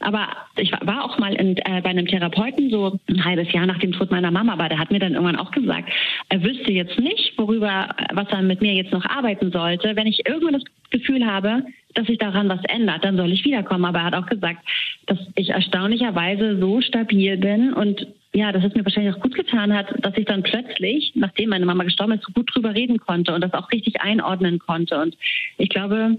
Aber 0.00 0.28
ich 0.56 0.72
war 0.72 1.04
auch 1.04 1.18
mal 1.18 1.34
in, 1.34 1.56
äh, 1.56 1.80
bei 1.82 1.90
einem 1.90 2.06
Therapeuten 2.06 2.70
so 2.70 2.98
ein 3.08 3.24
halbes 3.24 3.52
Jahr 3.52 3.66
nach 3.66 3.78
dem 3.78 3.92
Tod 3.92 4.10
meiner 4.10 4.30
Mama, 4.30 4.52
aber 4.52 4.68
der 4.68 4.78
hat 4.78 4.90
mir 4.90 4.98
dann 4.98 5.14
irgendwann 5.14 5.36
auch 5.36 5.50
gesagt, 5.50 5.90
er 6.28 6.42
wüsste 6.42 6.72
jetzt 6.72 6.98
nicht, 6.98 7.36
worüber, 7.36 7.88
was 8.12 8.28
er 8.30 8.42
mit 8.42 8.60
mir 8.60 8.74
jetzt 8.74 8.92
noch 8.92 9.04
arbeiten 9.04 9.50
sollte. 9.50 9.96
Wenn 9.96 10.06
ich 10.06 10.26
irgendwann 10.26 10.54
das 10.54 10.64
Gefühl 10.90 11.26
habe, 11.26 11.64
dass 11.94 12.06
sich 12.06 12.18
daran 12.18 12.48
was 12.48 12.62
ändert, 12.64 13.04
dann 13.04 13.16
soll 13.16 13.32
ich 13.32 13.44
wiederkommen. 13.44 13.84
Aber 13.84 13.98
er 13.98 14.04
hat 14.06 14.14
auch 14.14 14.26
gesagt, 14.26 14.60
dass 15.06 15.18
ich 15.34 15.50
erstaunlicherweise 15.50 16.58
so 16.58 16.80
stabil 16.80 17.36
bin 17.36 17.72
und 17.72 18.06
ja, 18.34 18.52
dass 18.52 18.62
es 18.62 18.74
mir 18.74 18.84
wahrscheinlich 18.84 19.14
auch 19.14 19.20
gut 19.20 19.34
getan 19.34 19.74
hat, 19.74 19.86
dass 20.04 20.16
ich 20.16 20.26
dann 20.26 20.42
plötzlich, 20.42 21.12
nachdem 21.14 21.50
meine 21.50 21.64
Mama 21.64 21.84
gestorben 21.84 22.12
ist, 22.12 22.24
so 22.24 22.32
gut 22.32 22.54
drüber 22.54 22.74
reden 22.74 22.98
konnte 22.98 23.34
und 23.34 23.40
das 23.40 23.54
auch 23.54 23.72
richtig 23.72 24.00
einordnen 24.02 24.58
konnte. 24.58 25.00
Und 25.00 25.16
ich 25.56 25.70
glaube, 25.70 26.18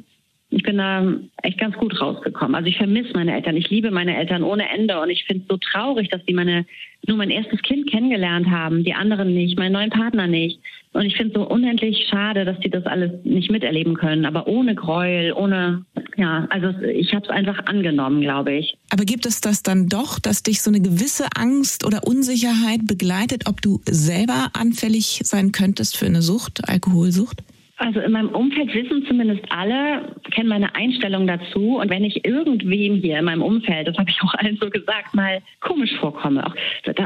ich 0.52 0.64
bin 0.64 0.78
da 0.78 1.14
echt 1.44 1.60
ganz 1.60 1.76
gut 1.76 2.00
rausgekommen. 2.02 2.56
Also 2.56 2.68
ich 2.68 2.78
vermisse 2.78 3.14
meine 3.14 3.36
Eltern. 3.36 3.56
Ich 3.56 3.70
liebe 3.70 3.92
meine 3.92 4.18
Eltern 4.18 4.44
ohne 4.44 4.68
Ende 4.70 5.00
und 5.00 5.10
ich 5.10 5.24
finde 5.26 5.44
es 5.44 5.48
so 5.48 5.58
traurig, 5.58 6.10
dass 6.10 6.26
die 6.26 6.34
meine 6.34 6.66
nur 7.08 7.18
mein 7.18 7.30
erstes 7.30 7.62
Kind 7.62 7.90
kennengelernt 7.90 8.50
haben, 8.50 8.84
die 8.84 8.94
anderen 8.94 9.34
nicht, 9.34 9.58
meinen 9.58 9.72
neuen 9.74 9.90
Partner 9.90 10.28
nicht. 10.28 10.60
Und 10.92 11.06
ich 11.06 11.16
finde 11.16 11.34
es 11.34 11.40
so 11.40 11.48
unendlich 11.48 12.08
schade, 12.10 12.46
dass 12.46 12.60
die 12.60 12.70
das 12.70 12.86
alles 12.86 13.12
nicht 13.24 13.52
miterleben 13.52 13.96
können. 13.96 14.26
Aber 14.26 14.48
ohne 14.48 14.76
Gräuel, 14.76 15.34
ohne, 15.34 15.86
ja, 16.18 16.48
also 16.50 16.78
ich 16.82 17.14
habe 17.14 17.26
es 17.26 17.30
einfach 17.30 17.68
angenommen, 17.68 18.22
glaube 18.22 18.54
ich. 18.54 18.76
Aber 18.90 19.06
gibt 19.06 19.26
es 19.26 19.40
das 19.40 19.64
dann 19.64 19.88
doch, 19.88 20.20
dass 20.20 20.44
dich 20.44 20.62
so 20.62 20.72
eine 20.72 20.82
gewisse 20.82 21.28
Angst 21.36 21.86
oder 21.86 22.06
Unsicherheit 22.06 22.82
begleitet, 22.86 23.44
ob 23.48 23.62
du 23.62 23.82
selber 23.90 24.50
anfällig 24.54 25.22
sein 25.24 25.52
könntest 25.52 25.96
für 25.96 26.08
eine 26.08 26.22
Sucht, 26.22 26.68
Alkoholsucht? 26.68 27.44
Also 27.80 28.02
in 28.02 28.12
meinem 28.12 28.30
Umfeld 28.30 28.74
wissen 28.74 29.06
zumindest 29.08 29.42
alle, 29.50 30.14
kennen 30.32 30.50
meine 30.50 30.76
Einstellung 30.76 31.26
dazu. 31.26 31.78
Und 31.78 31.90
wenn 31.90 32.04
ich 32.04 32.26
irgendwem 32.26 32.96
hier 32.96 33.20
in 33.20 33.26
meinem 33.26 33.42
Umfeld, 33.42 33.88
das 33.88 33.98
habe 33.98 34.10
ich 34.10 34.22
auch 34.22 34.34
allen 34.34 34.58
so 34.62 34.70
gesagt, 34.70 35.16
mal 35.16 35.42
komisch 35.62 35.96
vorkomme, 35.98 36.46
auch, 36.46 36.54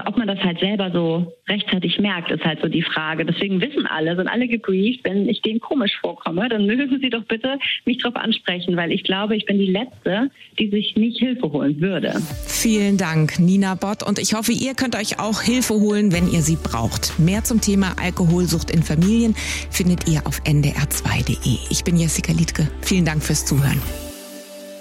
ob 0.08 0.18
man 0.18 0.28
das 0.28 0.40
halt 0.40 0.60
selber 0.60 0.90
so 0.92 1.32
rechtzeitig 1.48 2.00
merkt, 2.00 2.32
ist 2.32 2.44
halt 2.44 2.60
so 2.60 2.68
die 2.68 2.82
Frage. 2.82 3.24
Deswegen 3.24 3.62
wissen 3.62 3.86
alle, 3.86 4.16
sind 4.16 4.28
alle 4.28 4.48
gebrieft, 4.48 5.02
wenn 5.04 5.30
ich 5.30 5.44
denen 5.44 5.60
komisch 5.60 5.96
vorkomme, 6.02 6.50
dann 6.50 6.66
mögen 6.66 7.00
sie 7.00 7.12
doch 7.12 7.24
bitte 7.26 7.60
mich 7.86 8.00
darauf 8.00 8.16
ansprechen, 8.16 8.76
weil 8.76 8.92
ich 8.92 9.04
glaube, 9.04 9.36
ich 9.36 9.46
bin 9.46 9.60
die 9.60 9.72
Letzte, 9.72 10.32
die 10.58 10.70
sich 10.70 10.96
nicht 10.96 11.20
Hilfe 11.20 11.52
holen 11.52 11.80
würde. 11.82 12.16
Vielen 12.48 12.98
Dank, 12.98 13.40
Nina 13.40 13.76
Bott. 13.76 14.02
Und 14.02 14.18
ich 14.18 14.34
hoffe, 14.34 14.52
ihr 14.52 14.74
könnt 14.74 14.96
euch 14.96 15.20
auch 15.20 15.42
Hilfe 15.44 15.76
holen, 15.76 16.12
wenn 16.12 16.28
ihr 16.32 16.42
sie 16.42 16.58
braucht. 16.62 17.20
Mehr 17.20 17.44
zum 17.44 17.62
Thema 17.62 17.94
Alkoholsucht 18.02 18.72
in 18.72 18.82
Familien 18.82 19.36
findet 19.70 20.10
ihr 20.10 20.26
auf 20.26 20.42
Ende 20.46 20.63
ndr2.de. 20.64 21.58
Ich 21.70 21.84
bin 21.84 21.98
Jessica 21.98 22.32
Liedke. 22.32 22.68
Vielen 22.82 23.06
Dank 23.06 23.22
fürs 23.24 23.46
Zuhören. 23.46 23.82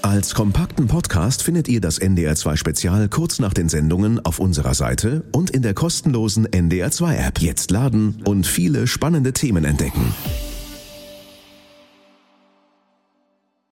Als 0.02 0.34
kompakten 0.34 0.88
Podcast 0.88 1.42
findet 1.42 1.68
ihr 1.68 1.80
das 1.80 2.00
NDR2 2.00 2.56
Spezial 2.56 3.08
kurz 3.08 3.38
nach 3.38 3.54
den 3.54 3.68
Sendungen 3.68 4.24
auf 4.24 4.38
unserer 4.40 4.74
Seite 4.74 5.24
und 5.32 5.50
in 5.50 5.62
der 5.62 5.74
kostenlosen 5.74 6.46
NDR2 6.48 7.14
App. 7.14 7.40
Jetzt 7.40 7.70
laden 7.70 8.20
und 8.24 8.46
viele 8.46 8.86
spannende 8.86 9.32
Themen 9.32 9.64
entdecken. 9.64 10.12